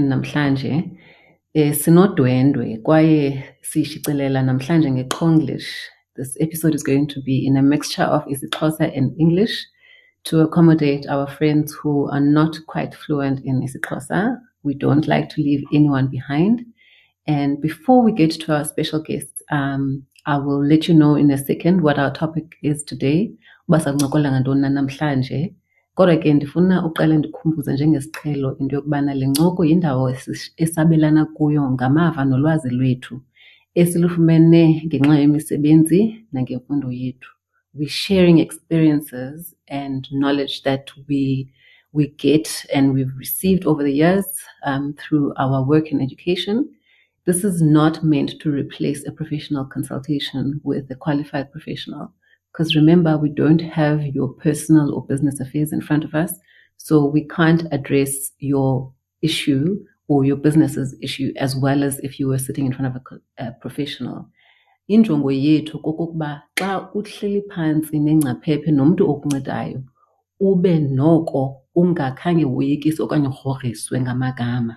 [0.00, 0.90] namhlanje
[1.54, 3.44] eh sinodwendwe kwaye
[4.42, 5.64] namhlanje.
[6.16, 9.66] This episode is going to be in a mixture of isiXhosa and English
[10.24, 14.38] to accommodate our friends who are not quite fluent in isiXhosa.
[14.62, 16.60] We don't like to leave anyone behind.
[17.26, 21.30] And before we get to our special guests, um, I will let you know in
[21.30, 23.30] a second what our topic is today.
[23.68, 25.54] Uba sakuncokola ngantoni na namhlanje.
[25.96, 30.04] Kodwa ke ndifuna uqale ndikhumbuze njengesiqhelo into yokubana le ncoko yindawo
[30.64, 33.14] esabelana kuyo ngamava nolwazi lwethu
[33.80, 36.00] esilufumene ngenxa yemisebenzi
[36.32, 37.30] nangemfundo yethu.
[37.74, 41.22] We're sharing experiences and knowledge that we
[41.92, 44.26] we get and we've received over the years
[44.64, 46.56] um, through our work in education.
[47.26, 52.12] This is not meant to replace a professional consultation with a qualified professional.
[52.52, 56.34] Because remember, we don't have your personal or business affairs in front of us.
[56.76, 62.26] So we can't address your issue or your business's issue as well as if you
[62.28, 63.02] were sitting in front of
[63.38, 64.28] a, a professional.
[64.90, 69.82] Injongo yethu kokokuba xa uhleli phantsi nengcaphephe nomntu okuncedayo
[70.40, 74.76] ube noko ungakhange woyikiswe okanye urhoriswe ngamagama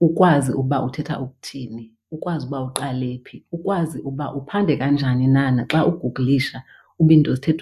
[0.00, 6.62] ukwazi uba uthetha ukuthini ukwazi uba uqale phi ukwazi uba uphande kanjani na naxa ugooglisha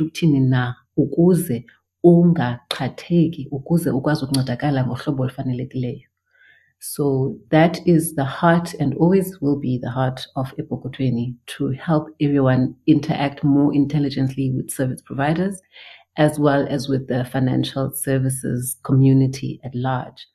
[0.03, 1.67] ukuthini na ukuze
[3.51, 6.11] ukuze ukwazi ukuncedakala ngohlobo olufanelekileyo
[6.81, 12.09] so that is the heart and always will be the heart of Epokotweni to help
[12.21, 15.61] everyone interact more intelligently with service providers
[16.17, 20.27] as well as with the financial services community at large.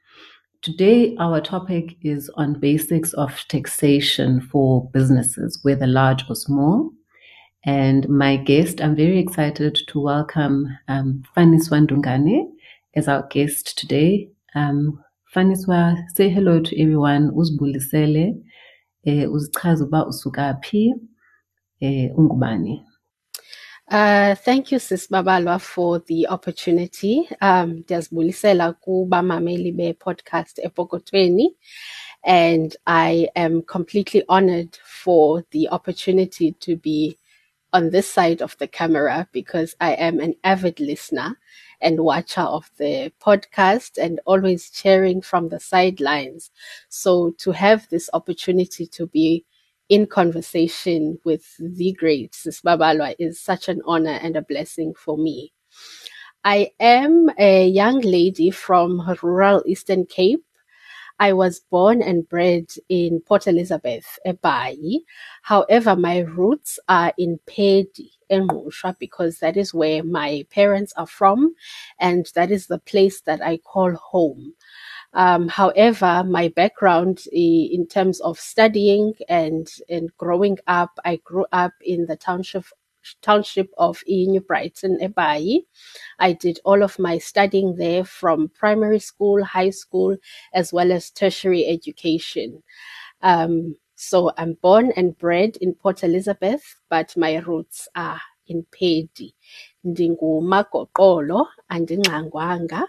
[0.62, 6.92] Today, our topic is on basics of taxation for businesses, whether large or small.
[7.68, 12.52] And my guest, I'm very excited to welcome um, Faniswa Ndungane
[12.94, 14.30] as our guest today.
[14.54, 15.04] Um,
[15.34, 17.32] Faniswa, say hello to everyone.
[17.32, 18.36] Uzbulisele,
[19.06, 20.62] eh, uzichaze uba usuka
[21.82, 22.86] eh, ungubani.
[23.88, 27.28] Uh, thank you, Sis Babalwa, for the opportunity.
[27.42, 31.56] Um, ndiyazibulisela kubamameli be-podcast Epokotweni.
[32.24, 37.18] And I am completely honored for the opportunity to be
[37.76, 41.38] on this side of the camera because I am an avid listener
[41.82, 46.52] and watcher of the podcast and always cheering from the sidelines.
[46.88, 49.44] So to have this opportunity to be
[49.90, 55.18] in conversation with the great Sis Babalwa is such an honor and a blessing for
[55.18, 55.52] me.
[56.46, 60.46] I am a young lady from rural Eastern Cape.
[61.20, 64.78] I was born and bred in Port Elizabeth, Ebai.
[65.44, 71.56] However, my roots are in Peddie, Engusha, because that is where my parents are from,
[72.00, 74.54] and that is the place that I call home.
[75.14, 81.72] Um, however, my background in terms of studying and, and growing up, I grew up
[81.82, 82.66] in the township
[83.22, 85.60] township of New Brighton, Ebai.
[86.20, 90.18] I did all of my studying there from primary school, high school,
[90.54, 92.64] as well as tertiary education.
[93.22, 99.36] Um, so I'm born and bred in Port Elizabeth, but my roots are in Peddie.
[99.86, 102.84] Ndingumagoqolo, andingxangwanga.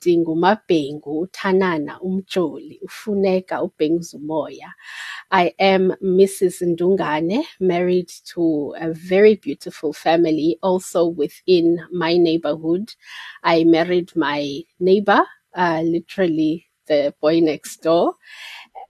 [0.00, 3.60] Ndingumabhengu, uthanana, umjoli, ufuneka.
[5.30, 6.62] I am Mrs.
[6.62, 12.94] Ndungane, married to a very beautiful family, also within my neighborhood.
[13.42, 15.20] I married my neighbor,
[15.54, 18.14] uh, literally the boy next door.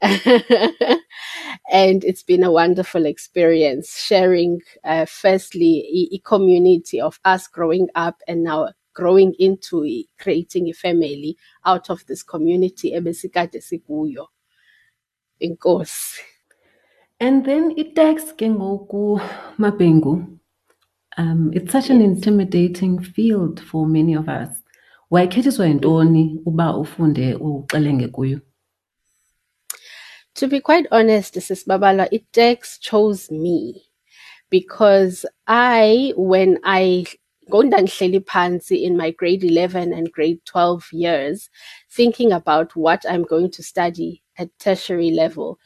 [0.02, 7.88] and it's been a wonderful experience sharing, uh, firstly, a, a community of us growing
[7.96, 9.86] up and now growing into
[10.18, 12.92] creating a family out of this community.
[12.92, 14.26] ebesikade sikuyo.
[15.40, 16.20] Inkosi.
[17.20, 19.20] And then itax ke ngoku
[19.58, 20.38] Mabengu.
[21.16, 24.48] Um, it's such an intimidating field for many of us.
[25.10, 28.40] Wayekhethiswa yintoni uba ufunde uxelenge kuyo?
[30.36, 33.82] To be quite honest, Sis Babalwa, it takes chose me
[34.48, 37.06] because I, when I
[37.50, 41.50] ngondandihleli phansi in my grade 11 and grade 12 years,
[41.90, 45.58] thinking about what I'm going to study at tertiary level,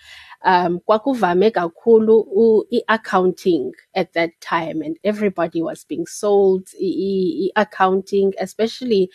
[0.45, 9.11] um, kwakuvame kakhulu i-accounting at that time and everybody was being sold i-accounting, especially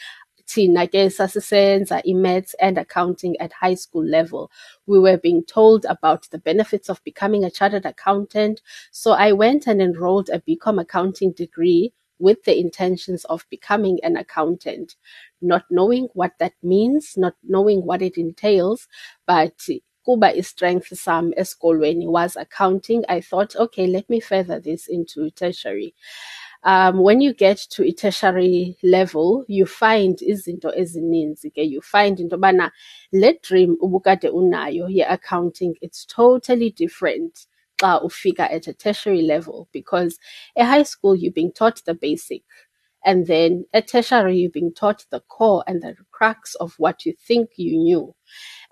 [0.48, 4.51] thina ke sasisenza i-maths and accounting at high school level.
[4.88, 8.62] We were being told about the benefits of becoming a chartered accountant.
[8.92, 14.18] So i went and enrolled a bcom accounting degree with the intentions of becoming an
[14.18, 14.95] accountant,
[15.42, 18.88] not knowing what that means, not knowing what it entails,
[19.25, 19.54] but
[20.06, 25.94] kuba strength sam esikolweni was accounting, I thought, okay, let me further this into tertiary.
[26.63, 31.63] Um, when you get to a tertiary level, you find izinto ezininzi ke.
[31.63, 32.72] You find into bana
[33.13, 37.48] le dream ubukade unayo ye-accounting, it's totally different
[37.79, 40.17] xa ufika at a tertiary level because
[40.57, 42.43] at high school you're being taught the basic
[43.05, 47.13] and then at tertiary you're being taught the core and the crux of what you
[47.27, 48.13] think you knew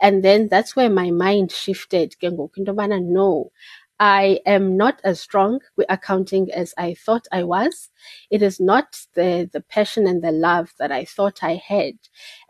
[0.01, 2.59] and then that's where my mind shifted ke ngoku
[3.01, 3.51] no
[3.99, 7.89] I am not as strong with accounting as I thought I was.
[8.29, 11.93] It is not the, the passion and the love that I thought I had.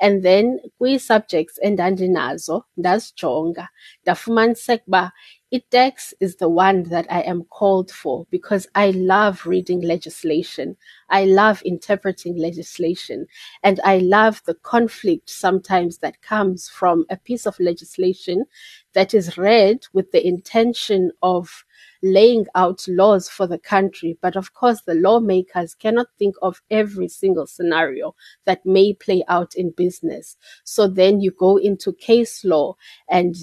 [0.02, 3.70] And then kwi subjects endandinazo ndazijonga
[4.06, 5.12] ndafumaniseka uba
[5.54, 10.76] ITax is the one that I am called for because I love reading legislation.
[11.10, 13.28] I love interpreting legislation.
[13.64, 18.44] And I love the conflict sometimes that comes from a piece of legislation
[18.92, 21.64] that is read with the intention of
[22.04, 24.18] laying out laws for the country.
[24.22, 29.56] But of course, the lawmakers cannot think of every single scenario that may play out
[29.56, 30.36] in business.
[30.66, 32.76] So then you go into case law
[33.10, 33.34] and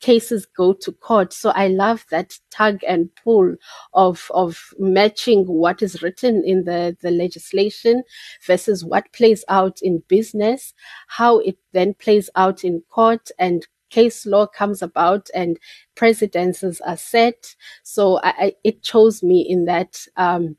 [0.00, 1.32] cases go to court.
[1.32, 3.54] So I love that tug and pull
[3.94, 8.02] of of matching what is written in the, the legislation
[8.46, 10.74] versus what plays out in business,
[11.08, 15.58] how it then plays out in court and case law comes about and
[15.96, 17.56] precedences are set.
[17.82, 20.56] So I, I, it chose me in that um,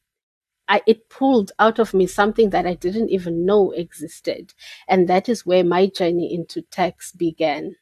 [0.67, 4.53] I, it pulled out of me something that I didn't even know existed.
[4.87, 7.75] And that is where my journey into tax began.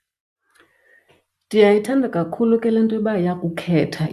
[1.49, 4.07] Ndiyayithanda kakhulu ke le nto yoba yakukhetha.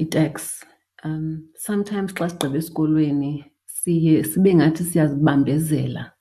[1.05, 6.13] Um, sometimes xa sigqiba esikolweni siye sibe ngathi siyazibambezela,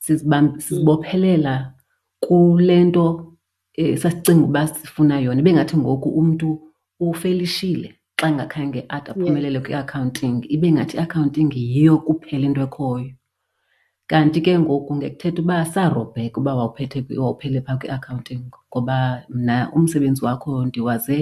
[0.00, 1.74] sizibam- sizibophelela
[2.20, 3.36] kule nto
[3.74, 5.40] eh, sasicinga uba sifuna yona.
[5.40, 6.48] Ibe ngathi ngoku umntu
[7.00, 10.46] ufelishile xa engakhange ade aphumelele kwi-accounting.
[10.48, 13.10] Ibe ngathi i-accounting yiyo kuphela into ekhoyo.
[14.10, 18.96] Kanti ke ngoku ngekuthetha uba sarobheka uba wawuphethe wawuphele phaa kwi-accounting ngoba
[19.28, 21.18] mna umsebenzi wakho ndiwaze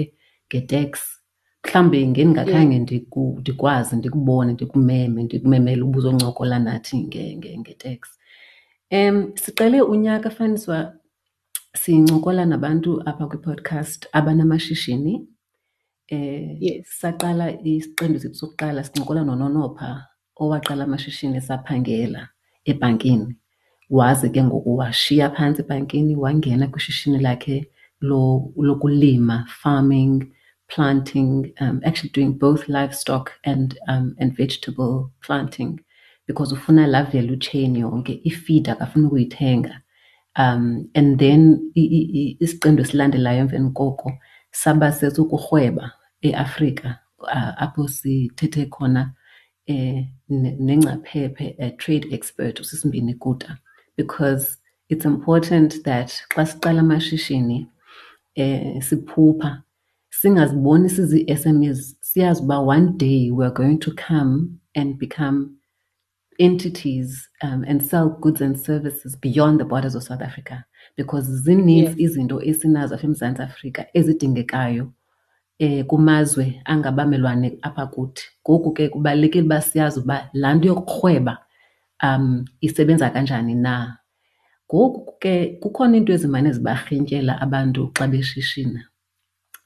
[0.47, 0.91] nge-tax.
[1.65, 2.77] Mhlawumbi ngendingakhange
[3.39, 7.99] ndikwazi ndikubone ndikumeme ndikumemele uba uzoncokola nathi nge- nge- nge-tax.
[8.91, 10.77] Um, siqale unyaka faniswa
[11.81, 15.27] sincokola nabantu apha kwi-podcast abanamashishini.
[16.07, 19.89] Eh, saqala isiqendu sethu sokuqala sincokola nononopha
[20.41, 22.21] owaqala amashishini esaphangela
[22.65, 23.35] ebhankini.
[23.89, 27.67] Waze ke ngoku washiya phantsi ebhankini wangena kwishishini lakhe
[28.01, 30.31] lo- lokulima, farming,
[30.67, 35.79] planting, um, actually doing both livestock and um, and vegetable planting
[36.27, 39.81] because ufuna laa value chain yonke, ifeed akafuni ukuyithenga.
[40.35, 44.11] Um, and then isiqendo esilandelayo emveni koko
[44.51, 45.91] saba sesokurhweba
[46.21, 49.13] eAfrika uh, apho sithethe khona
[50.29, 53.57] nengcaphephe a trade expert usisimbini kuta
[53.97, 54.57] because
[54.89, 57.67] it's important that xa siqala amashishini
[58.35, 59.63] eh, siphupha
[60.09, 65.59] singaziboni sizi-SMEs siyazi uba one day we're going to come and become
[66.39, 70.65] entities um, and sell goods and services beyond the borders of South Africa
[70.97, 74.98] because zininzi izinto esinazo apha eMzantsi Afrika ezidingekayo eh
[75.87, 78.23] kumazwe angabamelwane apha kuthi.
[78.43, 81.37] Ngoku ke kubalulekile uba siyazi uba laa nto yokurhweba
[82.03, 83.97] um isebenza kanjani na.
[84.67, 88.89] Ngoku ke kukhona iinto ezimane zibarhintyela abantu xa beshishina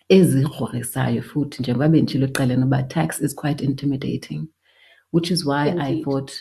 [0.10, 4.48] ezigrorisayo futhi njengoba benditshilo ekuqaleni uba tax is quite intimidating
[5.14, 6.32] which is why I thought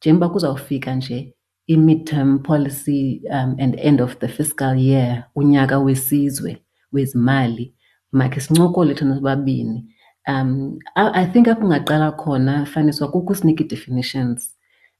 [0.00, 1.34] njengoba kuzawufika nje
[1.66, 6.62] i-midterm policy um, and end of the fiscal year unyaka wesizwe
[6.92, 7.74] wezimali
[8.12, 9.84] makhe sincokole thina sobabini
[10.28, 14.56] um I, I think apho ungaqala khona faniswa kukusinika ii-definitions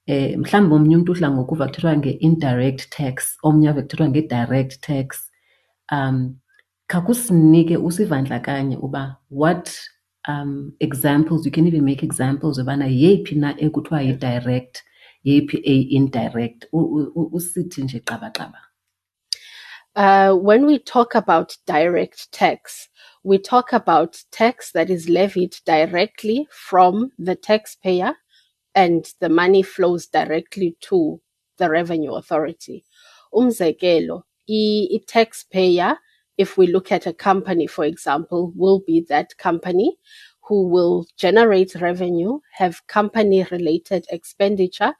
[0.06, 5.30] eh mhlawumbi omnye umntu udla ngokuva kuthethwa nge-indirect tax omnye ave kuthethwa nge-direct tax.
[5.92, 6.36] Um
[6.88, 9.70] khakusinike usivandlakanye uba what
[10.28, 14.82] um examples you can even make examples obana yeyiphi na ekuthiwa yi-direct
[15.24, 16.66] yeyiphi eyi-indirect
[17.32, 18.02] usithi nje
[19.96, 22.88] Uh, when we talk about direct tax,
[23.22, 28.14] we talk about tax that is levied directly from the taxpayer
[28.74, 31.20] and the money flows directly to
[31.58, 32.84] the revenue authority.
[33.34, 35.96] Umzekelo, i, taxpayer,
[36.38, 39.96] if we look at a company, for example, will be that company
[40.42, 44.94] who will generate revenue, have company related expenditure,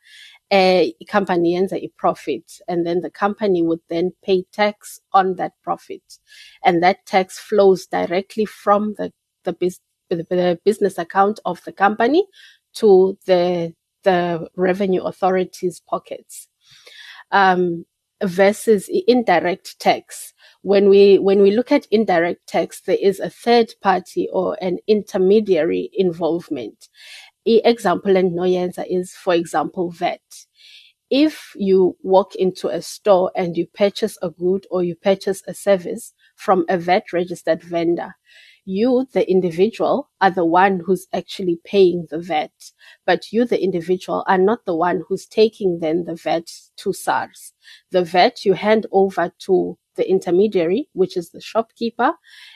[0.52, 5.52] a company ends a profit, and then the company would then pay tax on that
[5.62, 6.02] profit.
[6.64, 9.12] And that tax flows directly from the,
[9.45, 12.26] the, bus- the business account of the company
[12.75, 16.49] to the, the revenue authorities' pockets.
[17.30, 17.87] Um,
[18.23, 20.33] versus indirect tax.
[20.62, 24.78] When we when we look at indirect tax, there is a third party or an
[24.87, 26.88] intermediary involvement.
[27.50, 30.21] E example and noyenza is, for example, VAT.
[31.11, 35.52] If you walk into a store and you purchase a good or you purchase a
[35.52, 38.14] service from a VAT registered vendor,
[38.64, 42.52] you, the individual, are the one who's actually paying the VAT.
[43.04, 47.52] But you, the individual, are not the one who's taking then the VAT to SARS.
[47.90, 52.12] The VAT you hand over to the intermediary, which is the shopkeeper,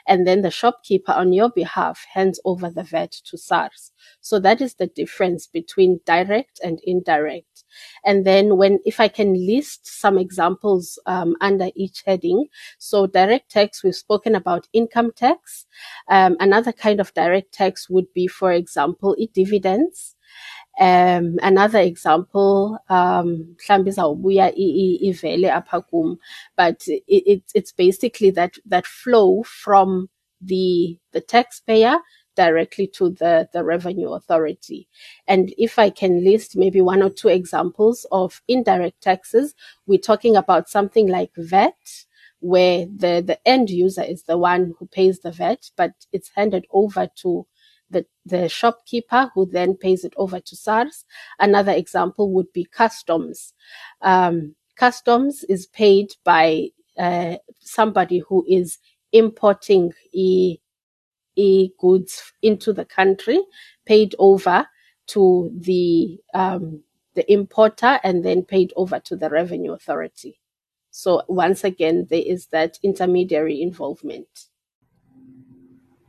[0.06, 3.92] and then the shopkeeper on your behalf hands over the VAT to SARS.
[4.20, 7.64] So that is the difference between direct and indirect.
[8.04, 12.46] And then when, if I can list some examples um, under each heading.
[12.78, 15.66] So direct tax, we've spoken about income tax.
[16.08, 20.16] Um, another kind of direct tax would be, for example, dividends.
[20.80, 26.18] Um, another example, um, mhlambi izawubuya ivele apha kum,
[26.56, 30.08] but it, it, it's basically that, that flow from
[30.40, 31.98] the, the taxpayer
[32.34, 34.88] directly to the, the revenue authority.
[35.28, 39.54] And if I can list maybe one or two examples of indirect taxes,
[39.86, 41.74] we're talking about something like VAT,
[42.40, 46.66] where the, the end user is the one who pays the VAT, but it's handed
[46.72, 47.46] over to
[47.90, 51.04] the, the shopkeeper who then pays it over to SARS.
[51.38, 53.52] Another example would be customs.
[54.02, 58.78] Um, customs is paid by uh, somebody who is
[59.12, 60.58] importing e,
[61.36, 63.40] e goods into the country,
[63.86, 64.66] paid over
[65.08, 66.82] to the um,
[67.14, 70.40] the importer, and then paid over to the revenue authority.
[70.90, 74.46] So once again, there is that intermediary involvement.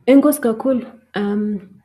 [0.06, 0.86] Enkosi kakhulu.
[1.14, 1.76] Um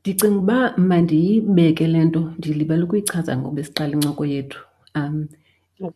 [0.00, 4.60] ndicinga uba mandiyibeke le nto ndilibele ukuyichaza ngoba incoko yethu.
[4.94, 5.28] Um,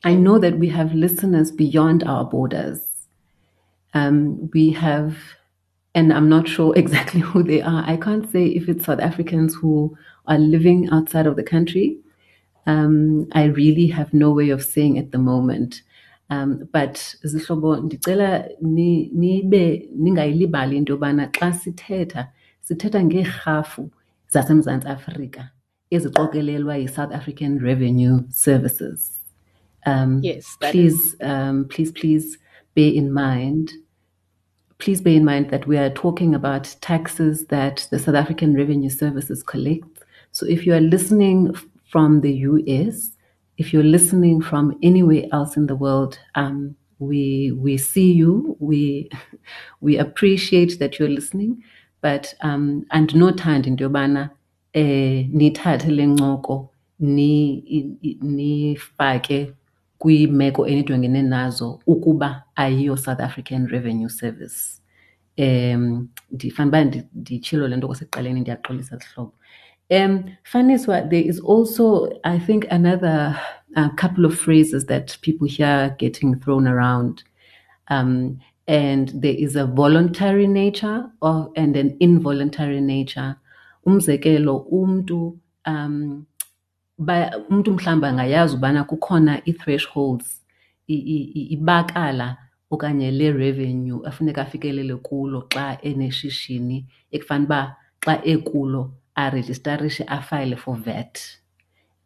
[0.05, 3.09] I know that we have listeners beyond our borders.
[3.95, 5.17] Um, we have,
[5.95, 7.83] and I'm not sure exactly who they are.
[7.87, 11.99] I can't say if it's South Africans who are living outside of the country.
[12.67, 15.83] Um, I really have no way of saying at the moment.
[16.31, 22.29] Um, but zihlobo ndicela nibe ningayilibali into yobana xa sithetha
[22.61, 23.91] sithetha ngeerhafu
[24.29, 25.51] zaseMzantsi Afrika
[25.93, 29.21] eziqokelelwa yi-South African Revenue Services.
[29.85, 32.39] Um, yes, please, um, please, please
[32.75, 33.73] bear in mind.
[34.79, 38.91] Please bear in mind that we are talking about taxes that the South African Revenue
[38.91, 39.85] Services collect.
[40.33, 41.55] So if you are listening
[41.91, 43.13] from the US,
[43.59, 48.57] if you're listening from anywhere else in the world, um, we we see you.
[48.61, 49.11] We
[49.81, 51.63] we appreciate that you're listening,
[52.01, 54.31] but um, andinothanda into yobana
[54.75, 57.63] eh nithathe le ncoko ni
[58.23, 59.53] nifake
[59.99, 64.81] kwiimeko enijongene nazo ukuba ayiyo South African Revenue Service.
[65.39, 69.35] Um ndifana uba nditshilo le nto kwasekuqaleni ndiyaxolisa zihlobo.
[69.91, 73.39] Um, Faniswa, there is also, I think, another
[73.77, 77.23] uh, couple of phrases that people hear getting thrown around.
[77.89, 83.37] Um, and there is a voluntary nature of, and an involuntary nature.
[83.87, 85.37] Umzekelo, umntu
[85.67, 86.27] um,
[87.51, 90.43] umntu mhlawumbi angayazi ubana kukhona ii-thresholds,
[90.89, 92.37] ibakala
[92.71, 100.77] okanye le revenue afuneka afikelele kulo xa eneshishini ekufana uba xa ekulo arejistarishe afayile for
[100.77, 101.21] VAT.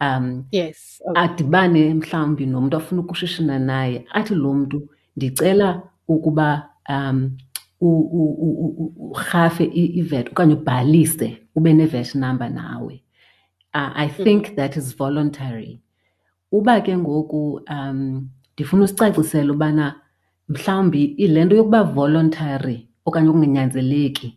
[0.01, 1.23] Um, yes, okay.
[1.23, 7.37] adibane mhlawumbi nomntu afuna ukushishina naye athi lo mntu ndicela ukuba um
[7.81, 13.03] urhafe i-VAT okanye ubhalise ube ne-VAT number nawe.
[13.75, 15.81] Uh, I think that is voluntary.
[16.53, 20.01] Uba ke ngoku um ndifuna usicacisela ubana
[20.49, 24.36] mhlawumbi ile nto yokuba voluntary okanye ukunganyanzeleki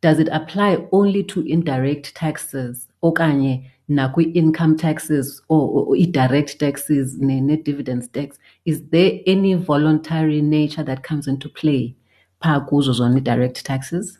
[0.00, 2.86] does it apply only to indirect taxes?
[3.02, 8.38] Okanye nakwi-income taxes or, or, i-direct taxes ne-dividends tax?
[8.64, 11.96] Is there any voluntary nature that comes into play
[12.42, 14.18] phaa kuzo zona i-direct taxes?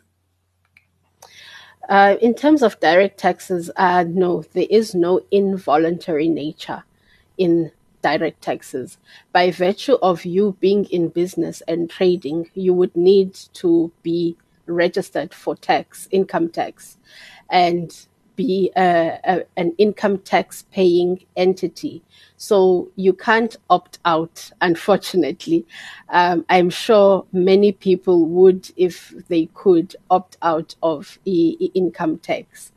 [1.89, 6.85] Uh, in terms of direct taxes, uh, no, there is no involuntary nature
[7.39, 7.71] in
[8.03, 8.99] direct taxes.
[9.33, 14.37] By virtue of you being in business and trading, you would need to be
[14.69, 16.99] registered for tax, income tax,
[17.51, 18.07] and
[18.37, 22.03] be a, a, an income tax paying entity.
[22.37, 25.67] So you can't opt out, unfortunately.
[26.09, 32.71] Um, I'm sure many people would, if they could, opt out of e- income tax.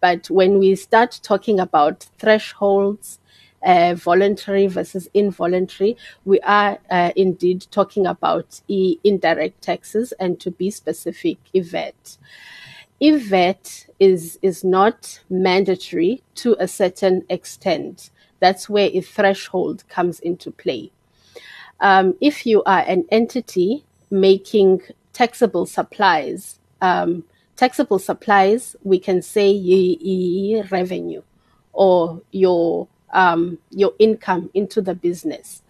[0.00, 3.18] But when we start talking about thresholds,
[3.62, 10.50] uh, voluntary versus involuntary, we are uh, indeed talking about e- indirect taxes and to
[10.50, 12.18] be specific, EVAT
[13.00, 18.10] if VAT is is not mandatory to a certain extent,
[18.40, 20.90] that's where a threshold comes into play.
[21.80, 27.24] Um, if you are an entity making taxable supplies, um,
[27.56, 31.22] taxable supplies, we can say ye, revenue
[31.72, 35.62] or your um, your income into the business.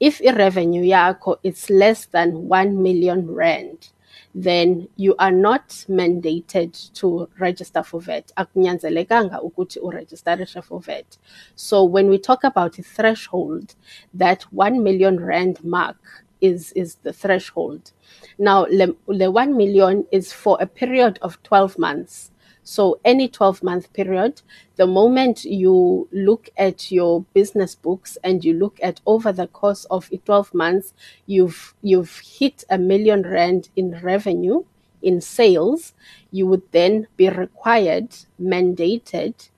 [0.00, 3.90] If a revenue yako is less than one million rand,
[4.34, 8.00] then you are not mandated to register for.
[8.00, 11.16] Akunyanzelekanga ukuthi uregisterishe for VAT.
[11.56, 13.74] So when we talk about a threshold,
[14.14, 15.96] that 1 million rand mark
[16.40, 17.90] is, is the threshold.
[18.38, 22.30] Now, the, the 1 million is for a period of 12 months.
[22.68, 24.42] So any 12 month period,
[24.76, 29.86] the moment you look at your business books and you look at over the course
[29.86, 30.92] of 12 months,
[31.24, 34.64] you've, you've hit a million rand in revenue
[35.00, 35.94] in sales,
[36.30, 39.48] you would then be required, mandated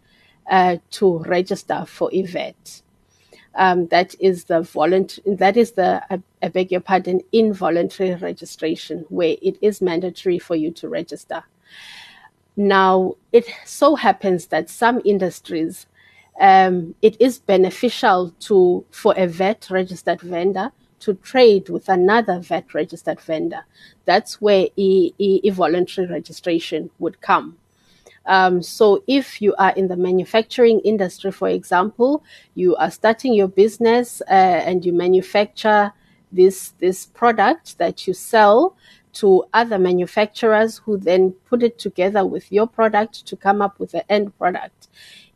[0.49, 2.83] uh, to register for EVAT.
[3.57, 9.05] Um, that is the voluntary, that is the, I, I beg your pardon, involuntary registration,
[9.09, 11.43] where it is mandatory for you to register.
[12.57, 15.87] Now, it so happens that some industries,
[16.40, 22.75] um, it is beneficial to for a VAT registered vendor to trade with another VAT
[22.75, 23.64] registered vendor.
[24.04, 27.57] That's where e, e, e voluntary registration would come.
[28.26, 32.23] Um, so if you are in the manufacturing industry, for example,
[32.54, 35.92] you are starting your business uh, and you manufacture
[36.33, 38.77] this this product that you sell
[39.14, 43.92] to other manufacturers who then put it together with your product to come up with
[43.92, 44.88] the end product.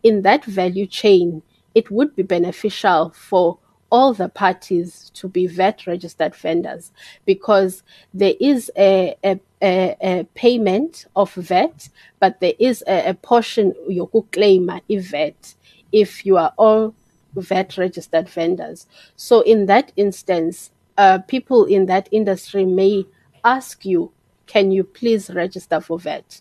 [0.02, 1.42] In that value chain,
[1.74, 3.58] it would be beneficial for
[3.90, 6.92] all the parties to be VAT registered vendors
[7.26, 7.82] because
[8.12, 13.72] there is a, a, a, a payment of VAT, but there is a, a portion
[13.88, 15.54] you could claim VAT
[15.92, 16.94] if you are all
[17.36, 18.86] VAT registered vendors.
[19.16, 23.06] So in that instance, uh, people in that industry may
[23.44, 24.12] ask you,
[24.46, 26.40] can you please register for VAT?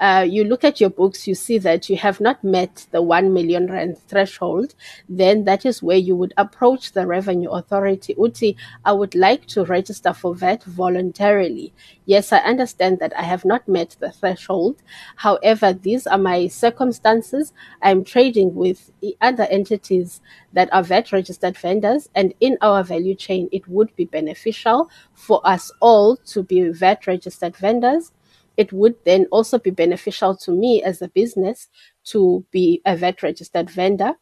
[0.00, 3.32] Uh, you look at your books, you see that you have not met the 1
[3.34, 4.74] million rand threshold,
[5.08, 8.14] then that is where you would approach the revenue authority.
[8.18, 11.74] Uti, I would like to register for VAT voluntarily.
[12.06, 14.76] Yes, I understand that I have not met the threshold.
[15.16, 17.52] However, these are my circumstances.
[17.82, 20.22] I'm trading with other entities
[20.54, 25.46] that are VAT registered vendors, and in our value chain, it would be beneficial for
[25.46, 28.12] us all to be VAT registered vendors
[28.60, 31.68] it would then also be beneficial to me as a business
[32.04, 34.12] to be a VAT registered vendor.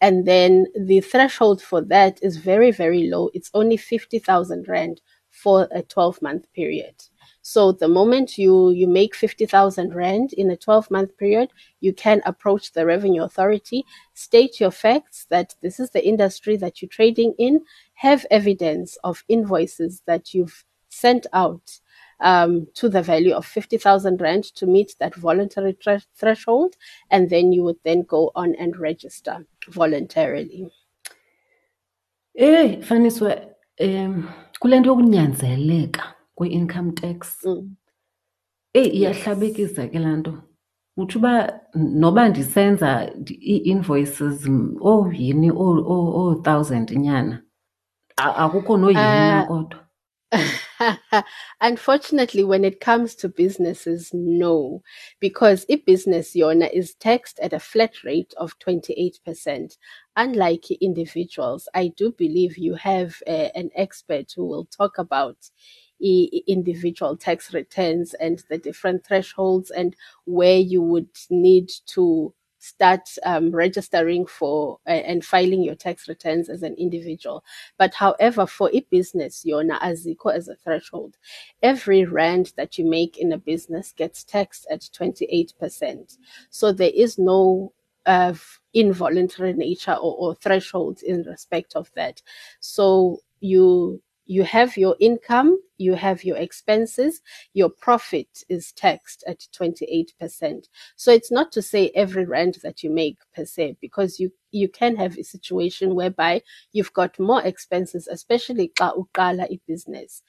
[0.00, 3.30] And then the threshold for that is very, very low.
[3.34, 6.94] It's only 50,000 Rand for a 12 month period.
[7.42, 12.22] So the moment you, you make 50,000 Rand in a 12 month period, you can
[12.24, 17.34] approach the revenue authority, state your facts that this is the industry that you're trading
[17.38, 17.62] in,
[17.94, 21.80] have evidence of invoices that you've sent out
[22.24, 26.74] um, to the value of 50,000 Rand to meet that voluntary tre- threshold.
[27.10, 30.70] And then you would then go on and register voluntarily.
[32.36, 33.48] Eh, faniswe
[33.80, 34.28] um
[34.60, 37.76] kule nto yokunyanzeleka kwi-income tax Mm.
[38.74, 40.32] eyi iyahlabekisa ke laa nto
[40.96, 44.48] utsho uba noba ndisenza ii-invoices
[44.80, 47.42] oh yini oo-thousand nyana
[48.16, 49.86] akukho noyini na Uh, kodwa
[51.60, 54.82] Unfortunately, when it comes to businesses, no,
[55.20, 59.76] because if business yona is taxed at a flat rate of 28%.
[60.16, 65.36] Unlike individuals, I do believe you have uh, an expert who will talk about
[66.00, 72.34] individual tax returns and the different thresholds and where you would need to
[72.64, 77.44] start um, registering for uh, and filing your tax returns as an individual.
[77.78, 81.16] But however, for a business, yona aziko as equal as a threshold.
[81.62, 86.16] Every rand that you make in a business gets taxed at 28%.
[86.50, 87.72] So there is no
[88.06, 88.34] uh,
[88.72, 92.22] involuntary nature or, or thresholds in respect of that.
[92.60, 97.20] So you you have your income, you have your expenses,
[97.52, 100.68] your profit is taxed at 28%.
[100.96, 104.68] So it's not to say every rand that you make per se, because you, you
[104.68, 110.22] can have a situation whereby you've got more expenses, especially ka xa uqala business.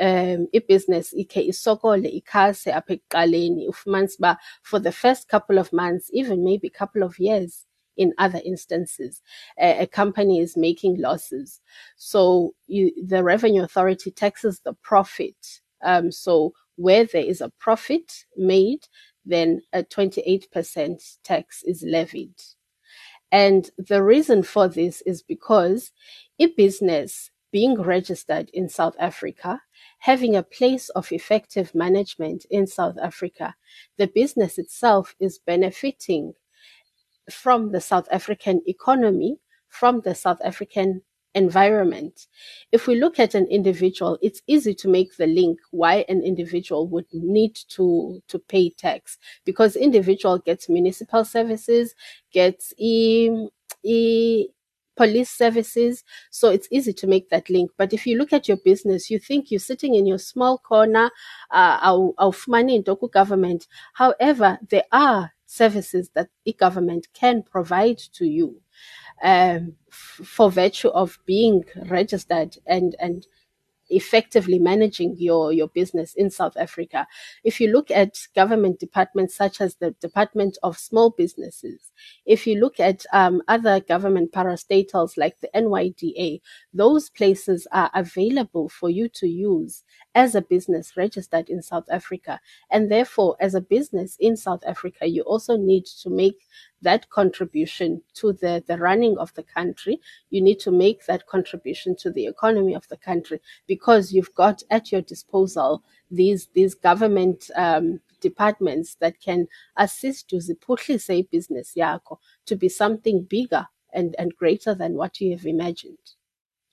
[0.00, 6.08] Um, i-business ikhe isokole ikhase apha ekuqaleni ufumanise uba for the first couple of months,
[6.12, 9.22] even maybe couple of years, in other instances,
[9.58, 11.60] a, a company is making losses.
[11.96, 15.60] So you, the revenue authority taxes the profit.
[15.84, 18.88] Um, so where there is a profit made,
[19.24, 22.34] then a 28% tax is levied.
[23.30, 25.90] And the reason for this is because
[26.38, 29.60] a business being registered in South Africa,
[29.98, 33.54] having a place of effective management in South Africa,
[33.98, 36.34] the business itself is benefiting
[37.32, 41.02] from the South African economy, from the South African
[41.34, 42.26] environment.
[42.72, 46.86] If we look at an individual, it's easy to make the link why an individual
[46.88, 51.94] would need to, to pay tax because individual gets municipal services,
[52.32, 53.30] gets e,
[53.82, 54.48] e,
[54.96, 56.04] police services.
[56.30, 57.70] So it's easy to make that link.
[57.78, 61.10] But if you look at your business, you think you're sitting in your small corner
[61.50, 63.66] uh, of money in Doku government.
[63.94, 68.60] However, there are services that the government can provide to you
[69.22, 73.26] um, f- for virtue of being registered and and
[73.90, 77.06] effectively managing your, your business in South Africa.
[77.44, 81.92] If you look at government departments such as the Department of Small Businesses,
[82.24, 86.40] if you look at um, other government parastatals like the NYDA,
[86.72, 92.40] those places are available for you to use as a business registered in South Africa.
[92.70, 96.46] And therefore, as a business in South Africa, you also need to make
[96.82, 100.00] that contribution to the, the running of the country.
[100.30, 104.62] You need to make that contribution to the economy of the country because you've got
[104.70, 109.46] at your disposal these these government um, departments that can
[109.76, 110.40] assist you
[110.98, 115.98] say business yako to be something bigger and, and greater than what you have imagined.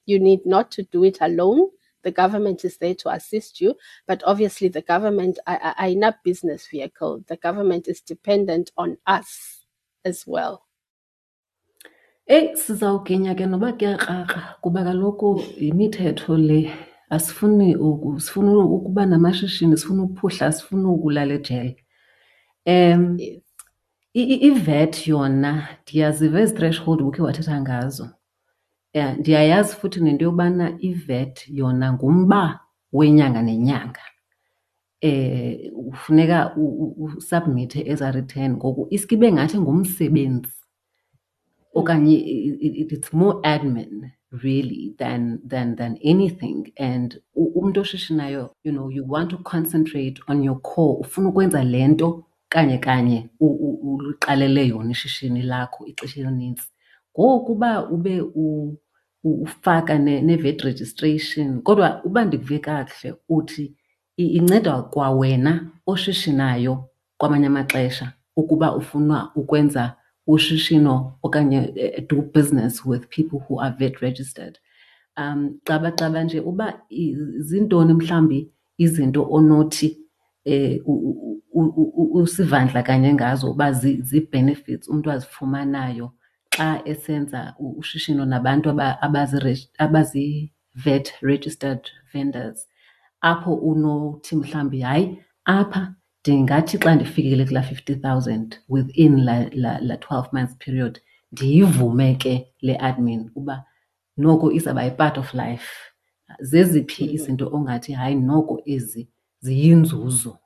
[0.06, 1.70] You need not to do it alone.
[2.04, 3.76] The government is there to assist you,
[4.08, 7.24] but obviously the government are, are in a business vehicle.
[7.28, 9.66] The government is dependent on us
[10.06, 10.66] as well.
[12.30, 16.72] Eyi sizawuginya ke noba kuyakrakra kuba kaloku yimithetho le
[17.10, 17.76] asifuni
[18.20, 21.76] sifuna ukuba namashishini sifuna uphuhla asifuni ukulala ejele.
[22.66, 23.18] Um
[24.14, 28.10] i-VAT yona ndiyaziva ezi threshold ukhe wathetha ngazo.
[28.94, 32.60] Yeah, ndiyayazi futhi nento yobana i-VAT yona ngumba
[32.94, 34.02] wenyanga nenyanga.
[35.02, 40.54] eh ufuneka usubmithe eza return ngoku iske ibe ngathi ngumsebenzi.
[41.74, 42.16] Okanye
[42.96, 44.12] it's more admin
[44.44, 46.74] really than than than anything.
[46.78, 51.88] And umuntu oshishinayo you know you want to concentrate on your core ufuna ukwenza le
[51.88, 56.68] nto kanye kanye uliqalele yona ishishini lakho ixesha elinintsi
[57.20, 58.22] ngoku uba ube
[59.24, 63.76] ufaka ne-VAT registration kodwa uba ndikuve kakuhle uthi
[64.18, 69.96] inceda kwawena oshishinayo kwamanye amaxesha ukuba ufuna ukwenza
[70.28, 74.60] ushishino okanye eh, do business with people who are VAT registered.
[75.18, 76.82] Um, caba caba nje uba
[77.38, 79.98] zintoni mhlambi izinto onothi
[80.46, 80.82] eh
[82.14, 86.12] usivandla kanye ngazo uba zii-benefits umntu azifumanayo
[86.60, 88.70] xa esenza ushishino nabantu
[89.80, 92.68] abazi-vet registered vendors
[93.22, 95.06] apho unothi mhlawumbi hayi
[95.46, 101.00] apha ndingathi xa ndifikile kulaa fifty thousand within la, la, twelve months period
[101.32, 103.64] ndiyivume ke le admin uba
[104.18, 105.70] noko izawuba yi-part of life.
[106.40, 107.14] Zeziphi mm.
[107.16, 110.38] izinto ongathi hayi noko ezi ziyinzuzo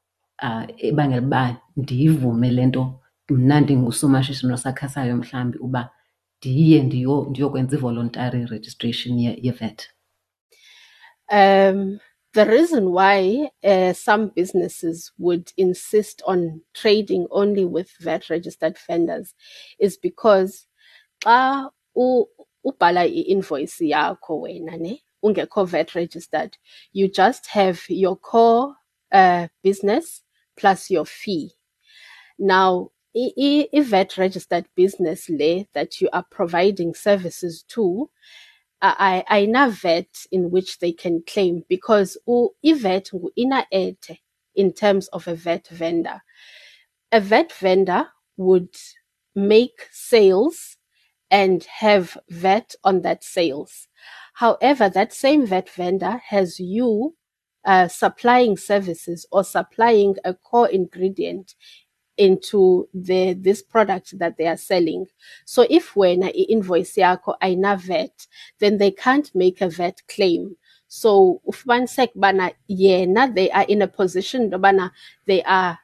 [0.78, 3.00] ebangela uba ndiyivume le nto
[3.30, 5.90] mna ndingusomashishini osakhasayo mhlawumbi uba
[6.44, 9.88] ndiye ndiyokwenza i-voluntary registration ye-VAT?
[11.32, 12.00] Um
[12.34, 19.34] the reason why uh, some businesses would insist on trading only with VAT registered vendors
[19.80, 20.66] is because
[21.24, 26.58] xa ubhala i-invoice yakho wena ne ungekho VAT registered
[26.92, 28.74] you just have your core
[29.12, 30.24] uh, business
[30.58, 31.52] plus your fee
[32.40, 38.10] now i-VAT registered business le that you are providing services to
[38.82, 39.48] I,
[39.82, 44.20] VAT in which they can claim because i-VAT ina ete
[44.56, 46.22] in terms of a VAT vendor.
[47.12, 48.76] A VAT vendor would
[49.36, 50.78] make sales
[51.32, 53.88] and have VAT on that sales.
[54.36, 57.16] However, that same VAT vendor has you
[57.66, 61.56] uh, supplying services or supplying a core ingredient
[62.18, 65.06] into the this product that they are selling.
[65.46, 68.28] So if when I invoice yako ayina VAT,
[68.60, 70.56] then they can't make a VAT claim.
[70.88, 74.92] So ufumaniseka bana yena they are in a position bana
[75.26, 75.80] they are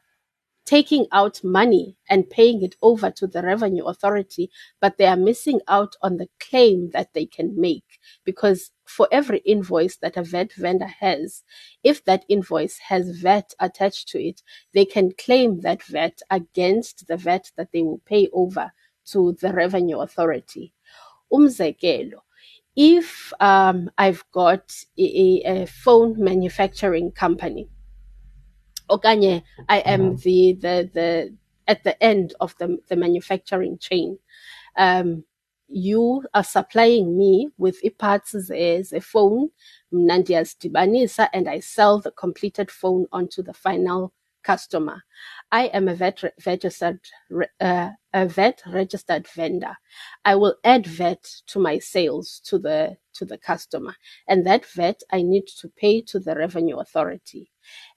[0.70, 5.60] taking out money and paying it over to the revenue authority, but they are missing
[5.68, 10.54] out on the claim that they can make because for every invoice that a VAT
[10.54, 11.44] vendor has,
[11.84, 14.44] if that invoice has VAT attached to it,
[14.76, 18.72] they can claim that VAT against the VAT that they will pay over
[19.06, 20.72] to the revenue authority.
[21.34, 22.20] Umzekelo,
[22.76, 27.70] if um, I've got a, a phone manufacturing company
[28.90, 31.36] okanye I am the the the
[31.68, 34.20] at the end of the the manufacturing chain.
[34.76, 35.24] Um,
[35.68, 39.50] you are supplying me with parts as a phone,
[39.94, 45.04] mna and I sell the completed phone onto the final customer.
[45.52, 47.00] I am a VAT registered
[47.60, 49.76] uh, a VAT registered vendor.
[50.26, 53.96] I will add VAT to my sales to the to the customer,
[54.28, 57.52] and that VAT I need to pay to the revenue authority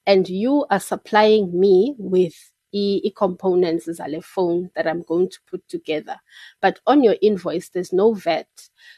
[0.07, 2.35] and you are supplying me with
[2.73, 6.17] e-components zale phone that I'm going to put together.
[6.61, 8.49] But on your invoice, there's no VAT.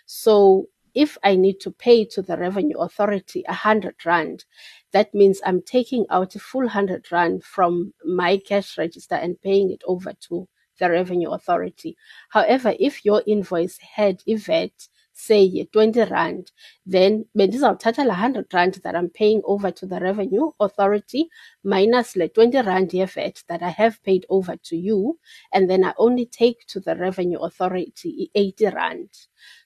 [0.07, 4.45] So if I need to pay to the revenue authority a hundred rand,
[4.93, 9.71] that means I'm taking out a full hundred rand from my cash register and paying
[9.71, 11.97] it over to the revenue authority.
[12.31, 16.53] However, if your invoice had a VAT, say 20 rand,
[16.85, 21.29] then bendizawuthatha la 100 rand that I'm paying over to the revenue authority
[21.63, 25.19] minus le 20 rand VAT that I have paid over to you,
[25.53, 29.09] and then I only take to the revenue authority 80 rand.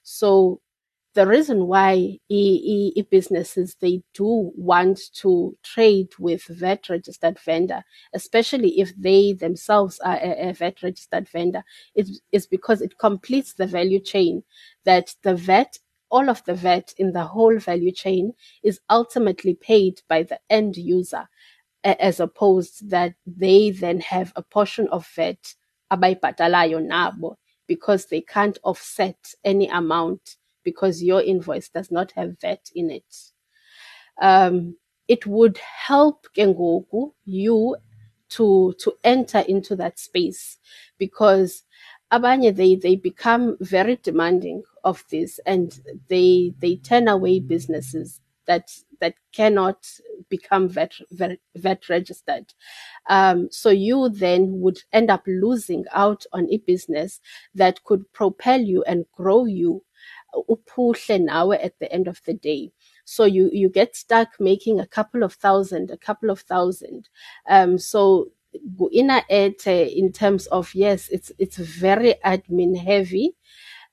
[0.03, 0.61] So
[1.15, 1.95] the reason why
[2.29, 7.83] e, e, businesses they do want to trade with VAT registered vendor,
[8.15, 13.55] especially if they themselves are a, a VAT registered vendor, is, is because it completes
[13.55, 14.43] the value chain.
[14.85, 15.79] That the VAT
[16.11, 20.77] all of the VAT in the whole value chain is ultimately paid by the end
[20.77, 21.29] user,
[21.85, 25.55] as opposed that they then have a portion of VAT
[25.93, 32.71] abayibhatalayo nabo because they can't offset any amount because your invoice does not have VAT
[32.75, 33.17] in it.
[34.21, 34.77] Um,
[35.09, 37.77] it would help Kengoku, you
[38.31, 40.59] to to enter into that space
[40.99, 41.65] because
[42.13, 48.71] abanye they they become very demanding of this and they they turn away businesses that
[49.01, 49.87] that cannot
[50.29, 52.55] become VAT, VAT, VAT registered.
[53.09, 57.21] Um, so you then would end up losing out on a business
[57.55, 59.85] that could propel you and grow you
[60.35, 62.73] uphuhle nawe at the end of the day.
[63.05, 67.09] So you, you get stuck making a couple of thousand, a couple of thousand.
[67.49, 68.31] Um, so
[68.91, 73.35] Ete in terms of yes, it's it's very admin heavy.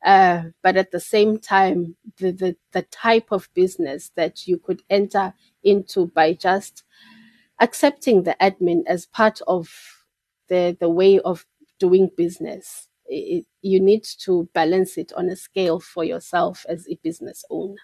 [0.06, 4.84] Uh, but at the same time, the, the, the type of business that you could
[4.88, 6.84] enter into by just
[7.60, 9.68] accepting the admin as part of
[10.48, 11.48] the, the way of
[11.80, 16.98] doing business it, you need to balance it on a scale for yourself as a
[17.04, 17.82] business owner.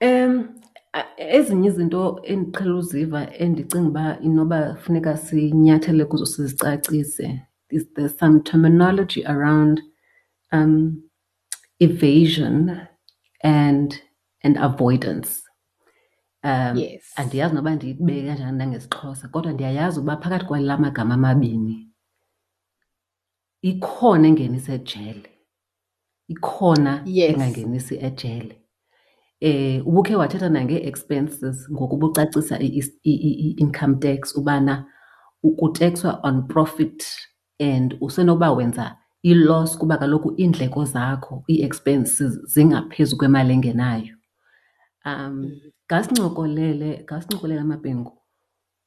[0.00, 0.60] Um
[1.16, 9.24] ezinye izinto endiqhela uziva endicinga uba inoba funeka sinyathele kuzo sizicacise is there's some terminology
[9.26, 9.80] around
[10.52, 11.02] um,
[11.80, 12.86] evasion
[13.42, 14.00] and
[14.44, 15.42] and avoidance
[16.44, 17.12] um yes.
[17.16, 21.85] andiyazi noba ndiyibeke kanjani nangesixhosa kodwa ndiyayazi uba phakathi kwala magama amabini
[23.70, 25.30] ikhona engenisa ejele,
[26.28, 27.30] ikhona Yes.
[27.34, 28.54] engangenisi ejele.
[29.40, 32.58] Eh ubukhe wathetha nange-expenses ngoku ubucacisa
[33.04, 34.84] i-income tax ubana
[35.58, 37.04] kutekswa on profit
[37.60, 44.16] and usenoba wenza i-loss kuba kaloku iindleko zakho, ii-expenses zingaphezu kwemali engenayo.
[45.04, 45.50] Um
[45.92, 48.12] ngasincokolele ngasincokolele amabhengu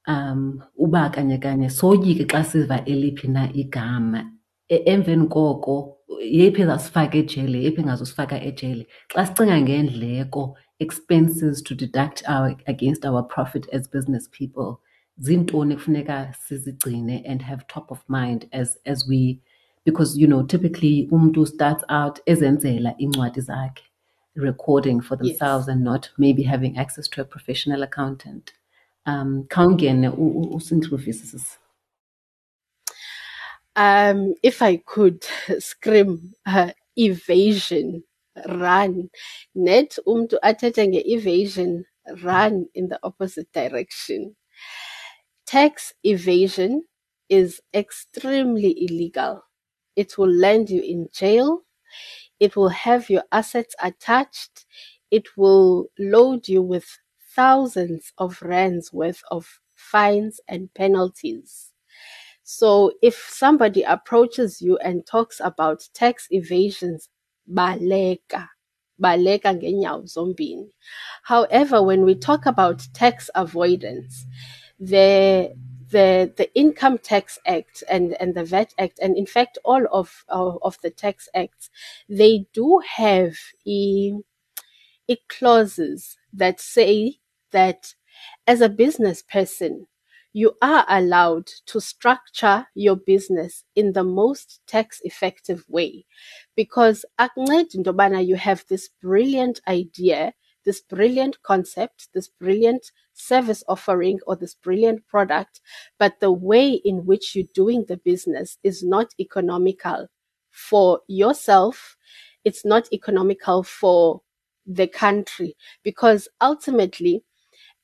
[0.07, 4.31] um uba kanye kanye soyike xa siva eliphi na igama
[4.69, 12.55] emveni koko yeyiphi ezasifaka ejele yeyiphi engazusifaka ejele xa sicinga ngeendleko expenses to deduct our,
[12.67, 14.69] against our profit as business people
[15.19, 19.39] zintoni kufuneka sizigcine and have top of mind as, as we
[19.86, 23.84] because you know typically umntu starts out ezenzela iincwadi zakhe
[24.36, 25.69] recording for themselves yes.
[25.69, 28.53] and not maybe having access to a professional accountant
[29.05, 30.10] um khawungene
[30.51, 31.58] usintrovisise
[33.79, 35.25] um, if I could
[35.59, 38.03] scream uh, evasion
[38.47, 39.09] run.
[39.55, 41.85] Net umtu athethe nge-evasion,
[42.23, 44.35] run in the opposite direction.
[45.47, 46.83] Tax evasion
[47.29, 49.43] is extremely illegal.
[49.95, 51.63] It will land you in jail.
[52.39, 54.65] It will have your assets attached.
[55.11, 56.87] It will load you with
[57.35, 61.68] thousands of rands worth of fines and penalties.
[62.51, 67.07] So if somebody approaches you and talks about tax evasions,
[67.47, 68.47] baleka,
[68.99, 70.71] baleka ngenyawo zombini.
[71.21, 74.25] However, when we talk about tax avoidance,
[74.79, 75.53] the
[75.91, 80.25] the the Income Tax Act and and the VAT Act, and in fact all of
[80.27, 81.69] of, of the tax acts,
[82.09, 84.13] they do have e,
[85.27, 87.19] clauses that say
[87.51, 87.93] that
[88.47, 89.85] as a business person,
[90.33, 96.05] you are allowed to structure your business in the most tax effective way.
[96.55, 100.33] Because akuncedi into yobana you have this brilliant idea
[100.65, 105.61] this brilliant concept this brilliant service offering or this brilliant product
[105.97, 110.07] but the way in which you're doing the business is not economical
[110.51, 111.95] for yourself.
[112.43, 114.21] It's not economical for
[114.65, 115.55] the country.
[115.83, 117.23] Because ultimately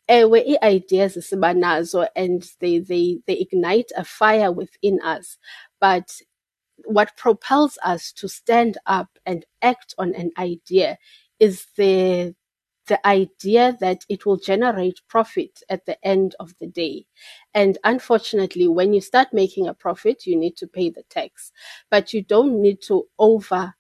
[0.08, 5.38] ewe ii-ideas siba nazo and they, they, they ignite a fire within us
[5.80, 6.22] but
[6.86, 10.98] what propels us to stand up and act on an idea
[11.40, 12.36] is the
[12.88, 17.06] the idea that it will generate profit at the end of the day.
[17.54, 21.52] And unfortunately, when you start making a profit, you need to pay the tax,
[21.90, 23.74] but you don't need to over